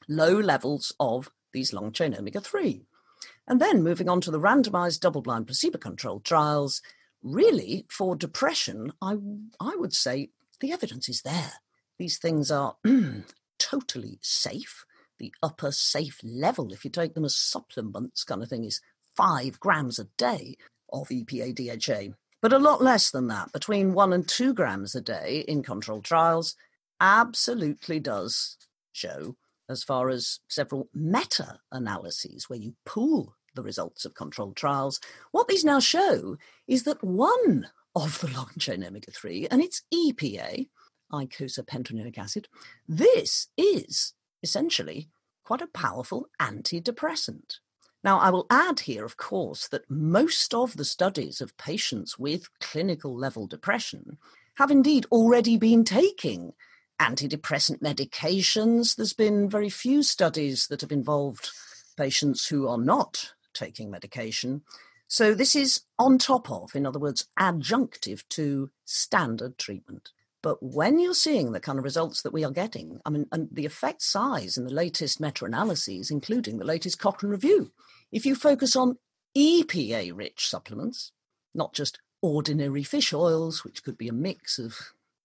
[0.09, 2.85] low levels of these long chain omega 3.
[3.47, 6.81] And then moving on to the randomized double blind placebo controlled trials,
[7.23, 9.17] really for depression, I,
[9.61, 11.53] I would say the evidence is there.
[11.99, 12.77] These things are
[13.59, 14.85] totally safe.
[15.19, 18.81] The upper safe level, if you take them as supplements, kind of thing, is
[19.17, 20.57] five grams a day
[20.93, 25.01] of EPA DHA, but a lot less than that, between one and two grams a
[25.01, 26.57] day in controlled trials,
[27.01, 28.57] absolutely does
[28.93, 29.37] show
[29.73, 35.01] as far as several meta analyses where you pool the results of controlled trials.
[35.33, 36.37] What these now show
[36.69, 40.69] is that one of the long chain omega 3, and it's EPA,
[41.13, 42.49] eicosapentaenoic acid,
[42.89, 45.09] this is essentially
[45.45, 47.59] quite a powerful antidepressant.
[48.05, 52.49] Now, I will add here, of course, that most of the studies of patients with
[52.61, 54.19] clinical level depression
[54.57, 56.53] have indeed already been taking
[57.03, 58.95] antidepressant medications.
[58.95, 61.51] There's been very few studies that have involved
[61.97, 64.63] patients who are not taking medication.
[65.09, 70.11] So this is on top of, in other words, adjunctive to standard treatment.
[70.43, 73.49] But when you're seeing the kind of results that we are getting, I mean, and
[73.53, 77.73] the effect size in the latest meta analyses, including the latest Cochrane review,
[78.11, 78.99] if you focus on
[79.37, 81.13] EPA rich supplements,
[81.55, 84.79] not just ordinary fish oils, which could be a mix of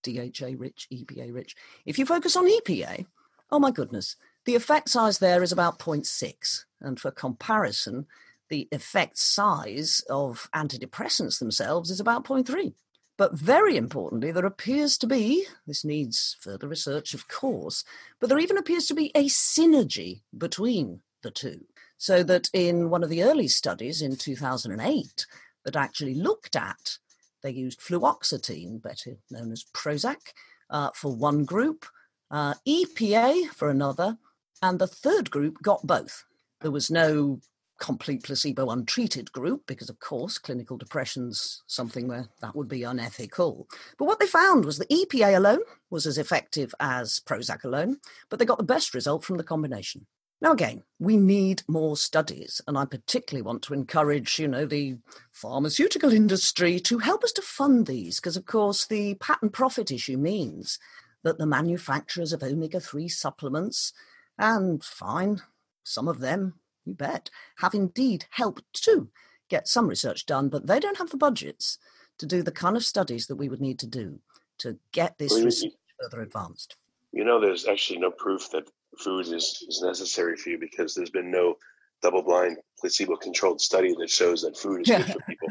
[0.04, 1.56] DHA rich, EPA rich.
[1.86, 3.06] If you focus on EPA,
[3.52, 6.66] oh my goodness, the effect size there is about 0.6.
[6.82, 8.08] And for comparison,
[8.50, 12.74] the effect size of antidepressants themselves is about 0.3.
[13.18, 17.84] But very importantly, there appears to be, this needs further research, of course,
[18.20, 21.66] but there even appears to be a synergy between the two.
[21.98, 25.26] So that in one of the early studies in 2008
[25.66, 27.00] that actually looked at
[27.42, 30.34] they used fluoxetine, better known as Prozac,
[30.70, 31.86] uh, for one group,
[32.32, 34.18] uh, EPA for another,
[34.62, 36.26] and the third group got both.
[36.62, 37.40] There was no
[37.80, 43.68] complete placebo untreated group, because of course clinical depression's something where that would be unethical.
[43.98, 47.98] But what they found was the EPA alone was as effective as Prozac alone,
[48.30, 50.08] but they got the best result from the combination.
[50.40, 54.98] Now, again, we need more studies, and I particularly want to encourage, you know, the
[55.32, 60.18] pharmaceutical industry to help us to fund these, because of course the patent profit issue
[60.18, 60.78] means
[61.24, 63.94] that the manufacturers of omega 3 supplements,
[64.38, 65.42] and fine,
[65.84, 66.54] some of them,
[66.86, 69.10] you bet, have indeed helped to
[69.50, 71.80] get some research done, but they don't have the budgets
[72.20, 74.20] to do the kind of studies that we would need to do
[74.60, 76.76] to get this research further advanced.
[77.12, 81.10] You know, there's actually no proof that food is, is necessary for you because there's
[81.10, 81.56] been no
[82.02, 85.50] double blind placebo controlled study that shows that food is good for people.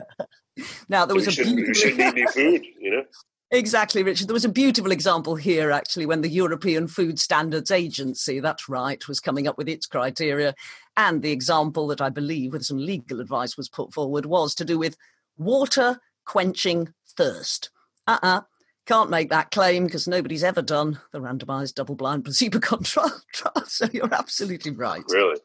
[0.88, 1.90] now there so was a shouldn't, beautiful...
[1.90, 3.02] shouldn't eat food, you know.
[3.52, 4.26] Exactly, Richard.
[4.26, 9.06] There was a beautiful example here, actually, when the European Food Standards Agency, that's right,
[9.06, 10.52] was coming up with its criteria.
[10.96, 14.64] And the example that I believe, with some legal advice, was put forward was to
[14.64, 14.96] do with
[15.38, 17.70] water quenching thirst.
[18.08, 18.38] Uh uh-uh.
[18.38, 18.40] uh
[18.86, 23.64] can't make that claim because nobody's ever done the randomized double blind placebo control trial.
[23.66, 25.04] So you're absolutely right.
[25.10, 25.40] Really?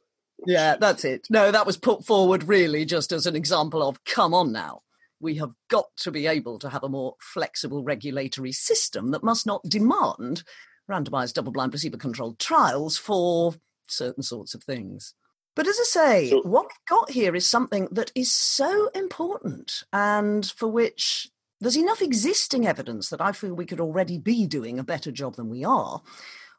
[0.45, 1.27] Yeah, that's it.
[1.29, 4.81] No, that was put forward really just as an example of come on now.
[5.19, 9.45] We have got to be able to have a more flexible regulatory system that must
[9.45, 10.43] not demand
[10.89, 13.53] randomized double blind placebo controlled trials for
[13.87, 15.13] certain sorts of things.
[15.55, 19.83] But as I say, so, what we've got here is something that is so important
[19.91, 21.29] and for which
[21.61, 25.35] there's enough existing evidence that I feel we could already be doing a better job
[25.35, 26.01] than we are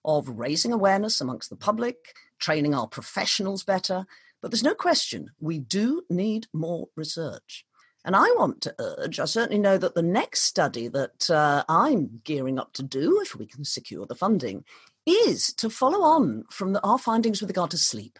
[0.04, 4.06] of raising awareness amongst the public, training our professionals better.
[4.40, 7.64] But there's no question we do need more research.
[8.04, 12.20] And I want to urge, I certainly know that the next study that uh, I'm
[12.24, 14.64] gearing up to do, if we can secure the funding,
[15.06, 18.18] is to follow on from the, our findings with regard to sleep.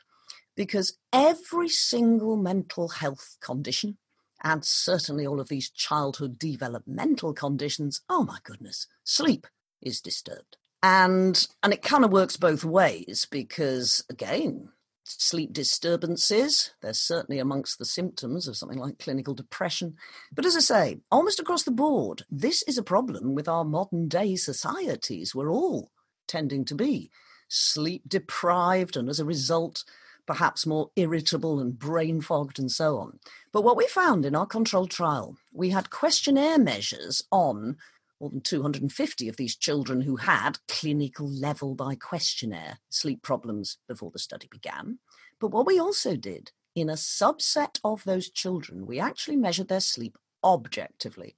[0.57, 3.99] Because every single mental health condition
[4.43, 9.47] and certainly all of these childhood developmental conditions, oh my goodness, sleep
[9.81, 10.57] is disturbed.
[10.83, 14.71] And and it kind of works both ways because again,
[15.05, 19.95] sleep disturbances, they're certainly amongst the symptoms of something like clinical depression.
[20.35, 24.09] But as I say, almost across the board, this is a problem with our modern
[24.09, 25.35] day societies.
[25.35, 25.93] We're all
[26.27, 27.11] tending to be
[27.49, 29.85] sleep deprived and as a result
[30.27, 33.19] perhaps more irritable and brain fogged and so on.
[33.53, 37.77] But what we found in our controlled trial, we had questionnaire measures on
[38.21, 44.13] more than 250 of these children who had clinical level by questionnaire sleep problems before
[44.13, 44.99] the study began.
[45.41, 49.81] But what we also did in a subset of those children, we actually measured their
[49.81, 51.37] sleep objectively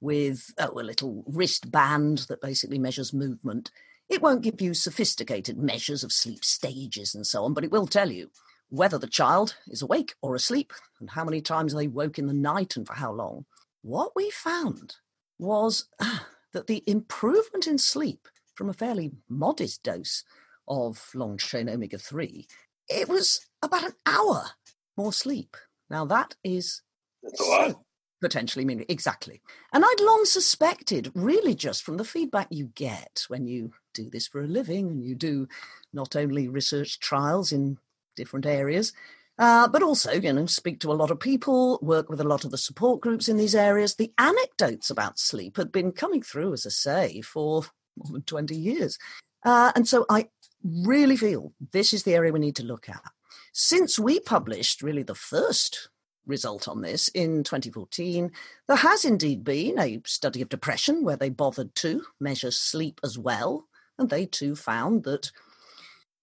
[0.00, 3.70] with oh, a little wristband that basically measures movement
[4.08, 7.86] it won't give you sophisticated measures of sleep stages and so on, but it will
[7.86, 8.30] tell you
[8.68, 12.34] whether the child is awake or asleep and how many times they woke in the
[12.34, 13.44] night and for how long.
[13.82, 14.96] What we found
[15.38, 20.24] was ah, that the improvement in sleep from a fairly modest dose
[20.68, 22.46] of long chain omega 3,
[22.88, 24.50] it was about an hour
[24.96, 25.56] more sleep.
[25.90, 26.82] Now, that is
[27.34, 27.84] so
[28.20, 29.42] potentially mean exactly.
[29.72, 34.26] And I'd long suspected, really just from the feedback you get when you do this
[34.26, 35.48] for a living and you do
[35.92, 37.78] not only research trials in
[38.16, 38.92] different areas,
[39.38, 42.44] uh, but also, you know, speak to a lot of people, work with a lot
[42.44, 43.94] of the support groups in these areas.
[43.94, 47.64] The anecdotes about sleep had been coming through, as I say, for
[47.96, 48.98] more than 20 years.
[49.44, 50.28] Uh, and so I
[50.64, 53.02] really feel this is the area we need to look at.
[53.52, 55.88] Since we published really the first
[56.26, 58.30] result on this in 2014.
[58.66, 63.18] There has indeed been a study of depression where they bothered to measure sleep as
[63.18, 63.66] well,
[63.98, 65.30] and they too found that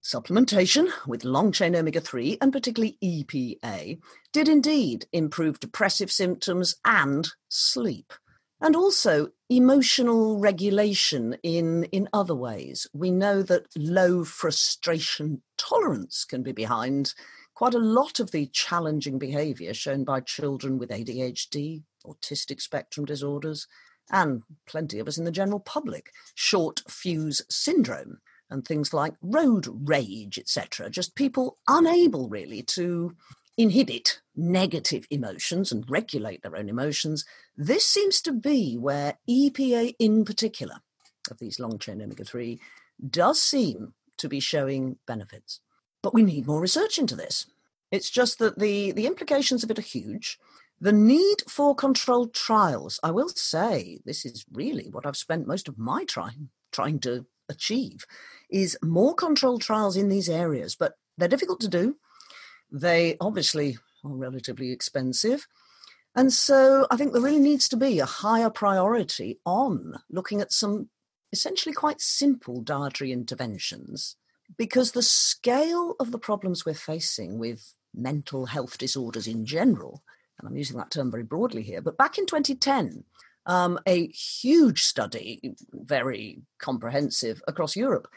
[0.04, 4.00] supplementation with long chain omega 3 and particularly EPA
[4.34, 8.14] did indeed improve depressive symptoms and sleep.
[8.60, 12.88] And also emotional regulation in, in other ways.
[12.94, 17.14] We know that low frustration tolerance can be behind
[17.56, 23.68] quite a lot of the challenging behavior shown by children with ADHD, autistic spectrum disorders,
[24.12, 29.68] and plenty of us in the general public, short fuse syndrome, and things like road
[29.90, 30.90] rage, etc.
[30.90, 33.16] Just people unable really to
[33.58, 37.26] inhibit negative emotions and regulate their own emotions.
[37.56, 40.78] This seems to be where EPA, in particular,
[41.30, 42.60] of these long chain omega 3,
[43.10, 45.60] does seem to be showing benefits.
[46.02, 47.46] But we need more research into this.
[47.92, 50.40] It's just that the, the implications of it are huge.
[50.80, 55.68] The need for controlled trials, I will say, this is really what I've spent most
[55.68, 58.06] of my time trying to achieve,
[58.50, 61.96] is more controlled trials in these areas, but they're difficult to do.
[62.72, 65.48] They obviously are relatively expensive.
[66.16, 70.52] And so I think there really needs to be a higher priority on looking at
[70.52, 70.90] some
[71.32, 74.16] essentially quite simple dietary interventions
[74.58, 80.04] because the scale of the problems we're facing with mental health disorders in general,
[80.40, 83.04] and I'm using that term very broadly here, but back in 2010,
[83.46, 88.08] um, a huge study, very comprehensive across Europe,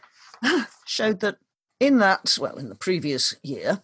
[0.86, 1.36] showed that
[1.80, 3.82] in that, well, in the previous year,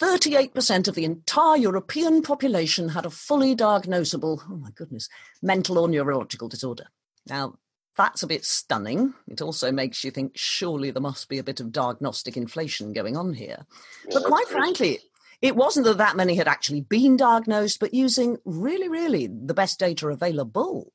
[0.00, 5.08] 38% of the entire European population had a fully diagnosable, oh my goodness,
[5.42, 6.86] mental or neurological disorder.
[7.26, 7.54] Now,
[7.96, 9.14] that's a bit stunning.
[9.28, 13.16] It also makes you think surely there must be a bit of diagnostic inflation going
[13.16, 13.66] on here.
[14.12, 14.98] But quite frankly,
[15.44, 19.78] it wasn't that that many had actually been diagnosed, but using really, really the best
[19.78, 20.90] data available,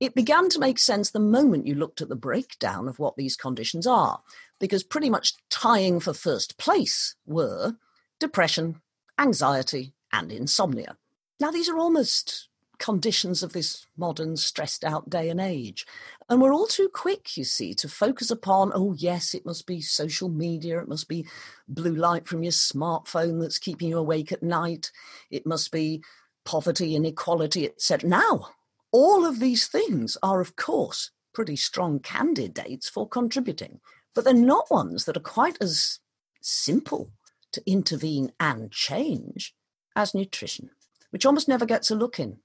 [0.00, 3.36] it began to make sense the moment you looked at the breakdown of what these
[3.36, 4.22] conditions are,
[4.58, 7.76] because pretty much tying for first place were
[8.18, 8.80] depression,
[9.20, 10.96] anxiety, and insomnia.
[11.38, 12.48] Now, these are almost
[12.78, 15.86] conditions of this modern stressed out day and age.
[16.30, 19.80] And we're all too quick, you see, to focus upon, oh, yes, it must be
[19.80, 21.26] social media, it must be
[21.66, 24.92] blue light from your smartphone that's keeping you awake at night,
[25.28, 26.04] it must be
[26.44, 28.08] poverty, inequality, etc.
[28.08, 28.50] Now,
[28.92, 33.80] all of these things are, of course, pretty strong candidates for contributing,
[34.14, 35.98] but they're not ones that are quite as
[36.40, 37.10] simple
[37.50, 39.52] to intervene and change
[39.96, 40.70] as nutrition,
[41.10, 42.38] which almost never gets a look in.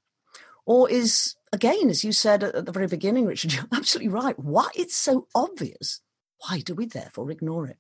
[0.66, 4.38] Or is, again, as you said at the very beginning, Richard, you're absolutely right.
[4.38, 6.02] Why it's so obvious,
[6.48, 7.78] why do we therefore ignore it?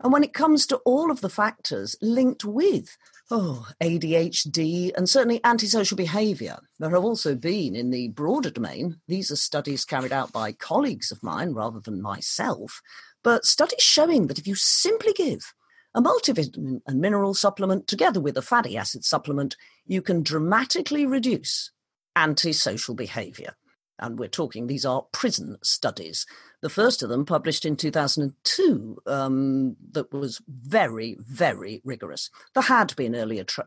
[0.00, 2.96] And when it comes to all of the factors linked with
[3.30, 9.30] oh, ADHD and certainly antisocial behavior, there have also been in the broader domain, these
[9.30, 12.82] are studies carried out by colleagues of mine rather than myself,
[13.22, 15.54] but studies showing that if you simply give
[15.94, 21.70] a multivitamin and mineral supplement together with a fatty acid supplement, you can dramatically reduce
[22.16, 23.54] antisocial behavior.
[23.98, 26.26] And we're talking, these are prison studies.
[26.62, 32.30] The first of them published in 2002 um, that was very, very rigorous.
[32.54, 33.66] There had been earlier tri-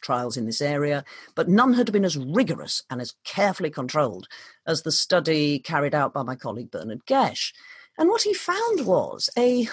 [0.00, 4.26] trials in this area, but none had been as rigorous and as carefully controlled
[4.66, 7.52] as the study carried out by my colleague Bernard Gesch.
[7.96, 9.68] And what he found was a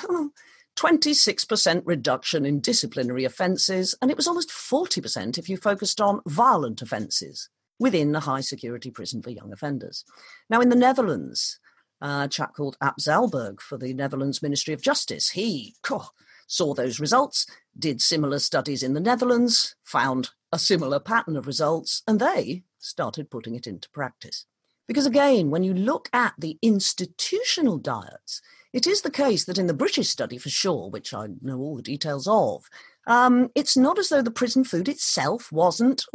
[0.76, 6.82] 26% reduction in disciplinary offences, and it was almost 40% if you focused on violent
[6.82, 7.50] offences
[7.80, 10.06] within the high security prison for young offenders.
[10.50, 11.60] Now, in the Netherlands,
[12.02, 16.10] a chap called Ap Zaalberg for the Netherlands Ministry of Justice, he oh,
[16.48, 17.46] saw those results,
[17.78, 23.30] did similar studies in the Netherlands, found a similar pattern of results, and they started
[23.32, 24.46] putting it into practice.
[24.88, 29.68] Because again, when you look at the institutional diets, it is the case that in
[29.68, 32.70] the British study, for sure, which I know all the details of,
[33.08, 36.06] um, it's not as though the prison food itself wasn't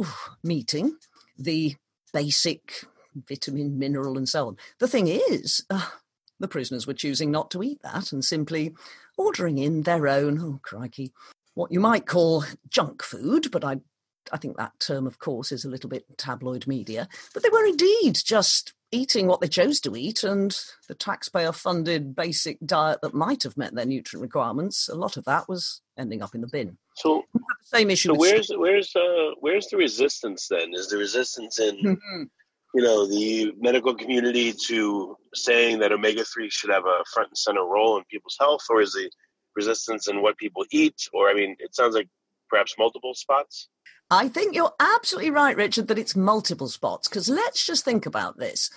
[0.43, 0.97] meeting
[1.37, 1.75] the
[2.13, 4.57] basic vitamin, mineral, and so on.
[4.79, 5.87] The thing is, uh,
[6.39, 8.73] the prisoners were choosing not to eat that and simply
[9.17, 11.11] ordering in their own, oh crikey,
[11.53, 13.77] what you might call junk food, but I,
[14.31, 17.07] I think that term, of course, is a little bit tabloid media.
[17.33, 20.57] But they were indeed just eating what they chose to eat and
[20.87, 25.25] the taxpayer funded basic diet that might have met their nutrient requirements, a lot of
[25.25, 26.77] that was ending up in the bin.
[26.95, 27.23] So
[27.63, 28.09] same issue.
[28.09, 30.73] So where's where's uh where's the resistance then?
[30.73, 32.23] Is the resistance in mm-hmm.
[32.73, 37.37] you know the medical community to saying that omega three should have a front and
[37.37, 39.09] center role in people's health, or is the
[39.55, 41.07] resistance in what people eat?
[41.13, 42.09] Or I mean, it sounds like
[42.49, 43.69] perhaps multiple spots.
[44.09, 47.07] I think you're absolutely right, Richard, that it's multiple spots.
[47.07, 48.69] Because let's just think about this.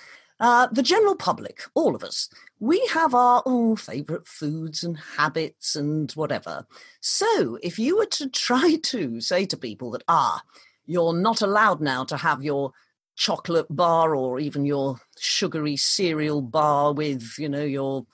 [0.44, 2.28] Uh, the general public, all of us,
[2.60, 6.66] we have our oh, favourite foods and habits and whatever.
[7.00, 10.42] So if you were to try to say to people that, ah,
[10.84, 12.72] you're not allowed now to have your
[13.16, 18.04] chocolate bar or even your sugary cereal bar with, you know, your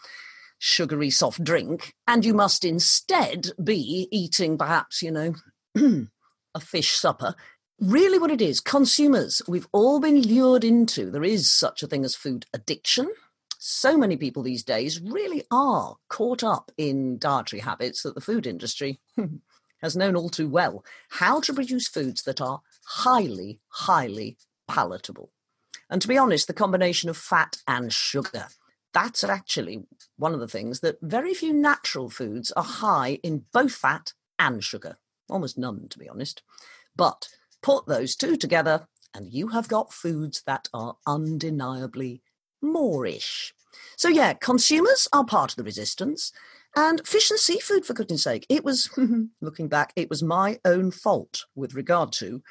[0.61, 5.35] sugary soft drink, and you must instead be eating perhaps, you know,
[6.55, 7.35] a fish supper.
[7.81, 12.05] Really, what it is, consumers, we've all been lured into, there is such a thing
[12.05, 13.11] as food addiction.
[13.59, 18.47] So many people these days really are caught up in dietary habits that the food
[18.47, 19.01] industry
[19.83, 24.37] has known all too well how to produce foods that are highly, highly
[24.69, 25.31] palatable.
[25.89, 28.49] And to be honest, the combination of fat and sugar,
[28.93, 29.85] that's actually
[30.19, 34.63] one of the things that very few natural foods are high in both fat and
[34.63, 34.99] sugar
[35.31, 36.43] almost none to be honest.
[36.95, 37.29] But
[37.63, 42.23] put those two together, and you have got foods that are undeniably
[42.63, 43.53] moreish.
[43.97, 46.33] So, yeah, consumers are part of the resistance.
[46.77, 48.89] And fish and seafood, for goodness sake, it was,
[49.41, 52.43] looking back, it was my own fault with regard to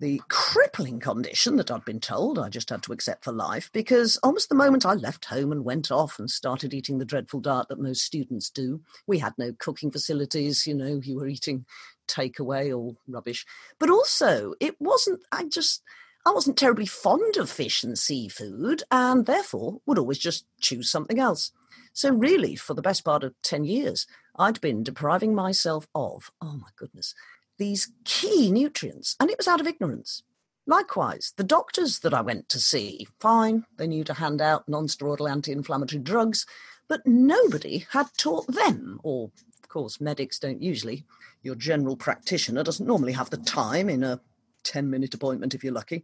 [0.00, 4.16] the crippling condition that I'd been told I just had to accept for life because
[4.22, 7.68] almost the moment I left home and went off and started eating the dreadful diet
[7.68, 11.66] that most students do, we had no cooking facilities, you know, you were eating
[12.08, 13.44] takeaway or rubbish.
[13.78, 15.82] But also, it wasn't, I just,
[16.24, 21.18] I wasn't terribly fond of fish and seafood and therefore would always just choose something
[21.18, 21.52] else.
[21.92, 26.54] So, really, for the best part of 10 years, I'd been depriving myself of, oh
[26.54, 27.14] my goodness,
[27.60, 30.24] these key nutrients, and it was out of ignorance.
[30.66, 35.30] Likewise, the doctors that I went to see, fine, they knew to hand out non-steroidal
[35.30, 36.46] anti-inflammatory drugs,
[36.88, 39.30] but nobody had taught them, or
[39.62, 41.04] of course, medics don't usually.
[41.42, 44.20] Your general practitioner doesn't normally have the time in a
[44.64, 46.02] 10 minute appointment if you're lucky,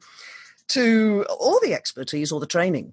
[0.69, 2.93] to all the expertise or the training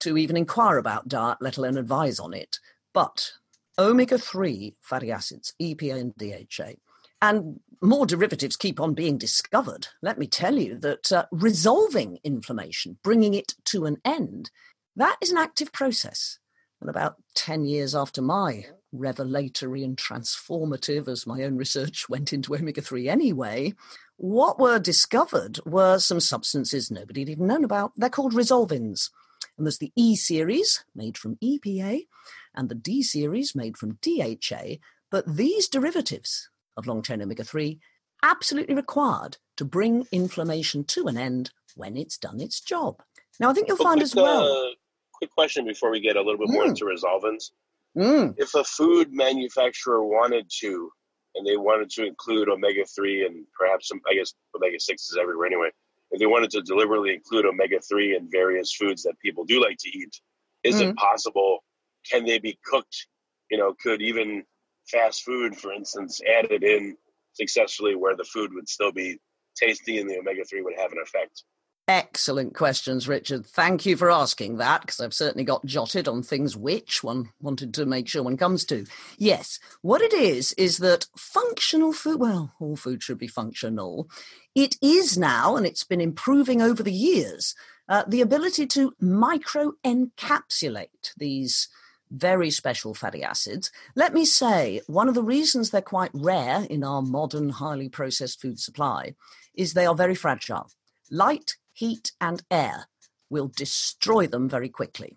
[0.00, 2.58] to even inquire about diet, let alone advise on it.
[2.94, 3.32] But
[3.78, 6.74] omega 3 fatty acids, EPA and DHA,
[7.20, 9.88] and more derivatives keep on being discovered.
[10.02, 14.50] Let me tell you that uh, resolving inflammation, bringing it to an end,
[14.96, 16.38] that is an active process.
[16.80, 22.54] And about 10 years after my revelatory and transformative, as my own research went into
[22.54, 23.74] omega 3 anyway,
[24.16, 27.92] what were discovered were some substances nobody had even known about.
[27.96, 29.10] They're called resolvins.
[29.56, 32.06] And there's the E series, made from EPA,
[32.54, 34.78] and the D series, made from DHA.
[35.10, 37.78] But these derivatives, of long chain omega 3
[38.22, 43.02] absolutely required to bring inflammation to an end when it's done its job.
[43.38, 44.42] Now, I think you'll find quick, as well.
[44.68, 44.70] Uh,
[45.12, 46.68] quick question before we get a little bit more Mm.
[46.70, 47.50] into resolvins.
[47.96, 50.90] Mm, If a food manufacturer wanted to,
[51.34, 55.16] and they wanted to include omega 3 and perhaps some, I guess omega 6 is
[55.20, 55.70] everywhere anyway,
[56.10, 59.76] if they wanted to deliberately include omega 3 in various foods that people do like
[59.80, 60.20] to eat,
[60.64, 61.64] is it possible?
[62.10, 63.06] Can they be cooked?
[63.50, 64.44] You know, could even
[64.90, 66.96] fast food, for instance, added in
[67.34, 69.18] successfully where the food would still be
[69.56, 71.42] tasty and the omega 3 would have an effect?
[71.88, 73.46] excellent questions, Richard.
[73.46, 77.72] Thank you for asking that because I've certainly got jotted on things which one wanted
[77.74, 78.84] to make sure one comes to.
[79.16, 84.08] Yes, what it is is that functional food, well, all food should be functional.
[84.54, 87.54] It is now, and it's been improving over the years,
[87.88, 91.68] uh, the ability to micro encapsulate these
[92.10, 93.70] very special fatty acids.
[93.94, 98.40] Let me say, one of the reasons they're quite rare in our modern, highly processed
[98.40, 99.14] food supply
[99.54, 100.70] is they are very fragile.
[101.10, 102.86] Light, heat, and air
[103.30, 105.16] will destroy them very quickly.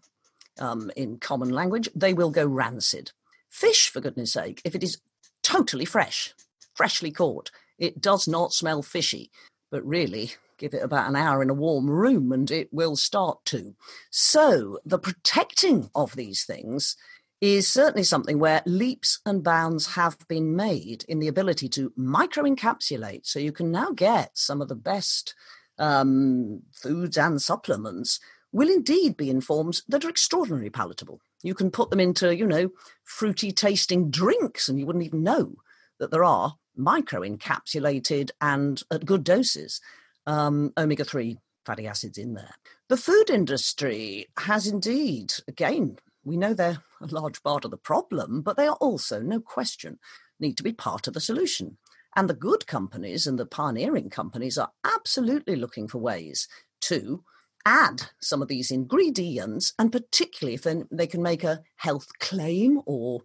[0.59, 3.11] Um, in common language, they will go rancid.
[3.49, 4.99] Fish, for goodness sake, if it is
[5.43, 6.33] totally fresh,
[6.73, 9.31] freshly caught, it does not smell fishy,
[9.71, 10.31] but really,
[10.62, 13.76] give it about an hour in a warm room and it will start to.
[14.12, 16.95] So, the protecting of these things
[17.41, 23.26] is certainly something where leaps and bounds have been made in the ability to microencapsulate.
[23.26, 25.34] So, you can now get some of the best
[25.80, 28.20] um, foods and supplements
[28.51, 31.20] will indeed be in forms that are extraordinarily palatable.
[31.41, 32.70] You can put them into, you know,
[33.03, 35.55] fruity tasting drinks and you wouldn't even know
[35.99, 39.82] that there are micro encapsulated and at good doses
[40.28, 42.55] um, omega 3 fatty acids in there.
[42.89, 48.41] The food industry has indeed, again, we know they're a large part of the problem,
[48.41, 49.99] but they are also, no question,
[50.39, 51.78] need to be part of the solution.
[52.15, 56.47] And the good companies and the pioneering companies are absolutely looking for ways
[56.82, 57.24] to
[57.65, 63.22] add some of these ingredients, and particularly if they can make a health claim or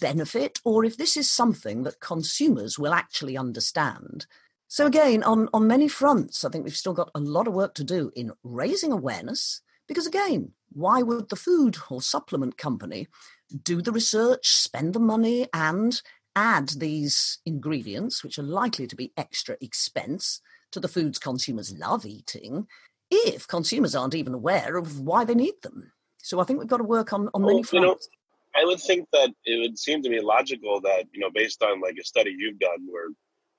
[0.00, 4.26] benefit, or if this is something that consumers will actually understand.
[4.68, 7.74] So, again, on, on many fronts, I think we've still got a lot of work
[7.74, 13.06] to do in raising awareness, because again, why would the food or supplement company
[13.62, 16.02] do the research, spend the money, and
[16.34, 20.40] add these ingredients, which are likely to be extra expense
[20.72, 22.66] to the foods consumers love eating,
[23.10, 25.92] if consumers aren't even aware of why they need them.
[26.18, 28.08] So I think we've got to work on, on many Well, you know, fronts.
[28.56, 31.80] I would think that it would seem to me logical that, you know, based on
[31.80, 33.08] like a study you've done where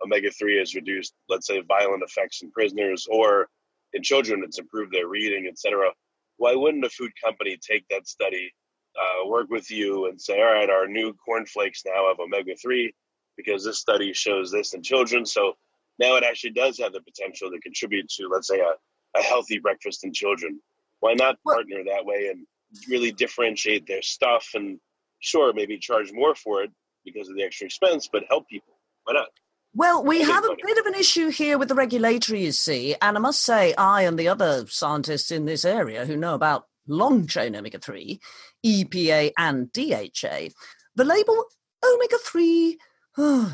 [0.04, 3.48] omega 3 has reduced, let's say, violent effects in prisoners or
[3.94, 5.92] in children, it's improved their reading, etc.
[6.38, 8.54] Why wouldn't a food company take that study,
[9.00, 12.94] uh, work with you, and say, all right, our new cornflakes now have omega 3
[13.36, 15.26] because this study shows this in children.
[15.26, 15.54] So
[16.00, 18.74] now it actually does have the potential to contribute to, let's say, a,
[19.18, 20.60] a healthy breakfast in children.
[21.00, 22.46] Why not partner that way and
[22.90, 24.80] really differentiate their stuff and
[25.20, 26.72] sure, maybe charge more for it
[27.06, 28.74] because of the extra expense, but help people?
[29.04, 29.30] Why not?
[29.74, 33.16] Well, we have a bit of an issue here with the regulatory, you see, and
[33.16, 37.28] I must say, I and the other scientists in this area who know about long
[37.28, 38.20] chain omega 3,
[38.66, 40.50] EPA, and DHA,
[40.96, 41.46] The label
[41.86, 42.78] omega 3.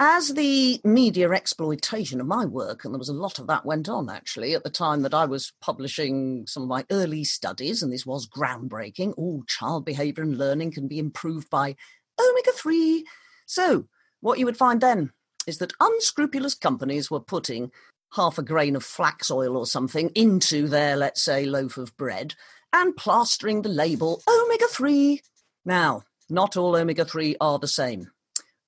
[0.00, 3.88] As the media exploitation of my work, and there was a lot of that went
[3.88, 7.92] on actually at the time that I was publishing some of my early studies, and
[7.92, 9.14] this was groundbreaking.
[9.16, 11.76] All child behavior and learning can be improved by
[12.20, 13.04] omega 3.
[13.46, 13.86] So,
[14.20, 15.12] what you would find then
[15.46, 17.70] is that unscrupulous companies were putting
[18.14, 22.34] half a grain of flax oil or something into their, let's say, loaf of bread
[22.72, 25.20] and plastering the label omega 3.
[25.64, 28.10] Now, not all omega 3 are the same.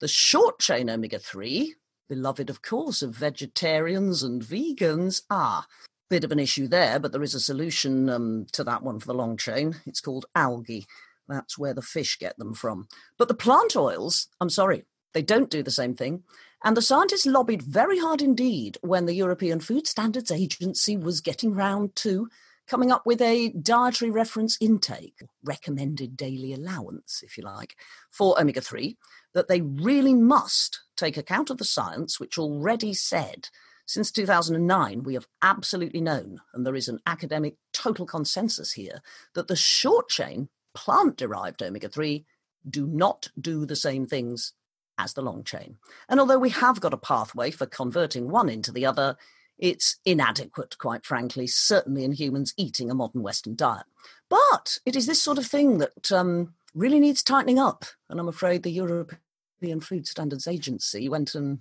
[0.01, 1.74] The short chain omega 3,
[2.09, 5.66] beloved, of course, of vegetarians and vegans, ah,
[6.09, 9.07] bit of an issue there, but there is a solution um, to that one for
[9.07, 9.77] the long chain.
[9.87, 10.87] It's called algae.
[11.29, 12.89] That's where the fish get them from.
[13.18, 16.22] But the plant oils, I'm sorry, they don't do the same thing.
[16.65, 21.55] And the scientists lobbied very hard indeed when the European Food Standards Agency was getting
[21.55, 22.29] round to
[22.67, 27.77] coming up with a dietary reference intake, recommended daily allowance, if you like,
[28.11, 28.97] for omega 3,
[29.35, 33.49] that they really must take account of the science, which already said
[33.87, 39.01] since 2009, we have absolutely known, and there is an academic total consensus here,
[39.35, 42.27] that the short chain plant derived omega 3
[42.69, 44.55] do not do the same things
[44.99, 45.77] as the long chain.
[46.09, 49.17] And although we have got a pathway for converting one into the other,
[49.59, 53.87] it's inadequate, quite frankly, certainly in humans eating a modern Western diet.
[54.29, 57.85] But it is this sort of thing that um, really needs tightening up.
[58.09, 61.61] And I'm afraid the European Food Standards Agency went and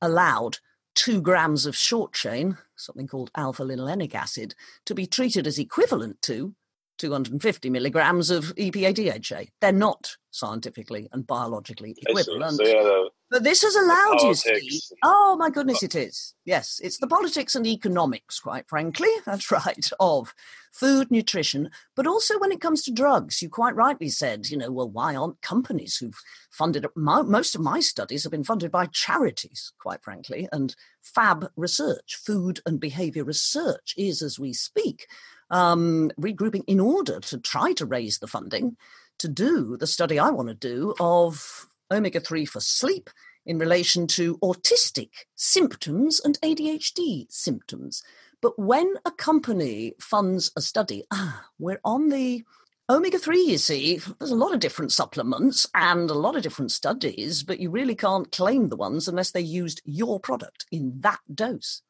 [0.00, 0.58] allowed
[0.94, 4.54] two grams of short chain, something called alpha linolenic acid,
[4.86, 6.54] to be treated as equivalent to
[6.98, 9.50] 250 milligrams of EPA DHA.
[9.60, 12.56] They're not scientifically and biologically equivalent.
[12.56, 14.80] So, yeah, the, but this has allowed you.
[15.02, 16.34] Oh my goodness, it is.
[16.46, 19.08] Yes, it's the politics and economics, quite frankly.
[19.26, 20.34] That's right, of
[20.72, 23.40] food, nutrition, but also when it comes to drugs.
[23.40, 26.20] You quite rightly said, you know, well, why aren't companies who've
[26.50, 31.48] funded my, most of my studies have been funded by charities, quite frankly, and fab
[31.56, 35.06] research, food and behavior research is, as we speak,
[35.50, 38.76] um, regrouping in order to try to raise the funding
[39.18, 43.10] to do the study I want to do of omega 3 for sleep
[43.46, 48.02] in relation to autistic symptoms and ADHD symptoms.
[48.40, 52.44] But when a company funds a study, ah, we're on the
[52.90, 56.72] omega 3, you see, there's a lot of different supplements and a lot of different
[56.72, 61.20] studies, but you really can't claim the ones unless they used your product in that
[61.34, 61.82] dose.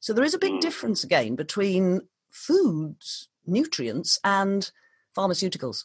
[0.00, 0.60] So there is a big hmm.
[0.60, 2.02] difference again between
[2.34, 4.70] foods, nutrients, and
[5.16, 5.84] pharmaceuticals.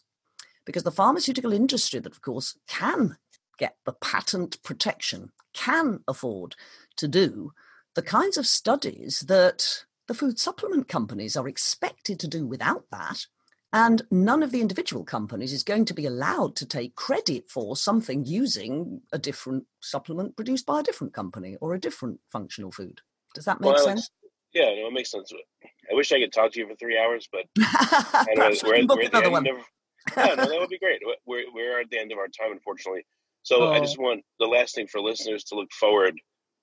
[0.66, 3.16] Because the pharmaceutical industry, that of course can
[3.58, 6.56] get the patent protection, can afford
[6.96, 7.52] to do
[7.94, 13.26] the kinds of studies that the food supplement companies are expected to do without that.
[13.72, 17.76] And none of the individual companies is going to be allowed to take credit for
[17.76, 23.00] something using a different supplement produced by a different company or a different functional food.
[23.34, 24.10] Does that make well, sense?
[24.52, 25.32] Yeah, no, it makes sense.
[25.90, 27.44] I wish I could talk to you for three hours, but
[28.36, 29.56] we're, we're, we're at the end of.
[30.16, 31.00] yeah, no, that would be great.
[31.26, 33.04] We're we're at the end of our time, unfortunately.
[33.42, 33.72] So oh.
[33.72, 36.14] I just want the last thing for listeners to look forward.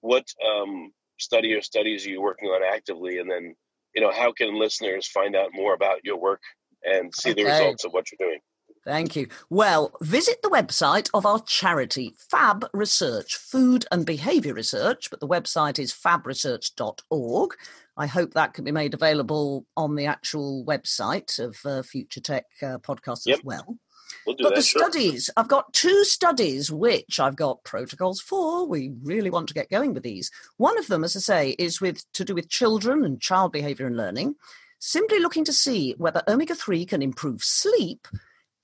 [0.01, 3.55] What um, study or studies are you working on actively, and then
[3.95, 6.41] you know how can listeners find out more about your work
[6.83, 7.43] and see okay.
[7.43, 8.39] the results of what you're doing?
[8.87, 9.27] Thank you.
[9.49, 15.27] Well, visit the website of our charity, Fab Research, Food and Behaviour Research, but the
[15.27, 17.51] website is fabresearch.org.
[17.97, 22.45] I hope that can be made available on the actual website of uh, Future Tech
[22.61, 23.39] uh, podcast yep.
[23.39, 23.77] as well.
[24.25, 24.83] We'll but that, the sure.
[24.83, 28.65] studies, I've got two studies which I've got protocols for.
[28.65, 30.31] We really want to get going with these.
[30.55, 33.87] One of them, as I say, is with to do with children and child behavior
[33.87, 34.35] and learning,
[34.79, 38.07] simply looking to see whether omega 3 can improve sleep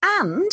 [0.04, 0.52] and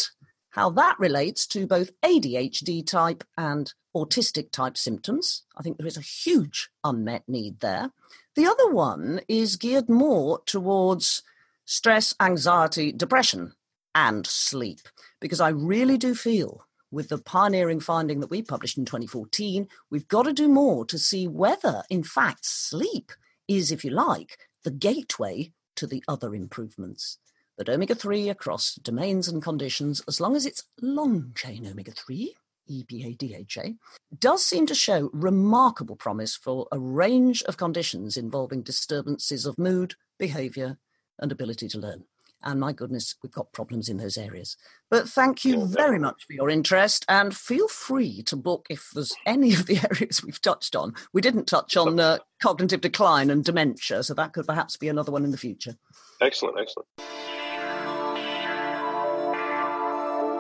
[0.51, 5.43] how that relates to both ADHD type and autistic type symptoms.
[5.57, 7.91] I think there is a huge unmet need there.
[8.37, 11.23] The other one is geared more towards
[11.65, 13.53] stress, anxiety, depression,
[13.95, 14.81] and sleep,
[15.21, 20.09] because I really do feel with the pioneering finding that we published in 2014, we've
[20.09, 23.13] got to do more to see whether, in fact, sleep
[23.47, 27.19] is, if you like, the gateway to the other improvements
[27.61, 32.35] that omega 3 across domains and conditions, as long as it's long chain omega 3,
[32.71, 33.73] EPA DHA,
[34.19, 39.97] does seem to show remarkable promise for a range of conditions involving disturbances of mood,
[40.19, 40.79] behavior,
[41.19, 42.05] and ability to learn.
[42.43, 44.57] And my goodness, we've got problems in those areas.
[44.89, 49.15] But thank you very much for your interest and feel free to book if there's
[49.27, 50.95] any of the areas we've touched on.
[51.13, 55.13] We didn't touch on uh, cognitive decline and dementia, so that could perhaps be another
[55.13, 55.77] one in the future.
[56.23, 56.89] Excellent, excellent.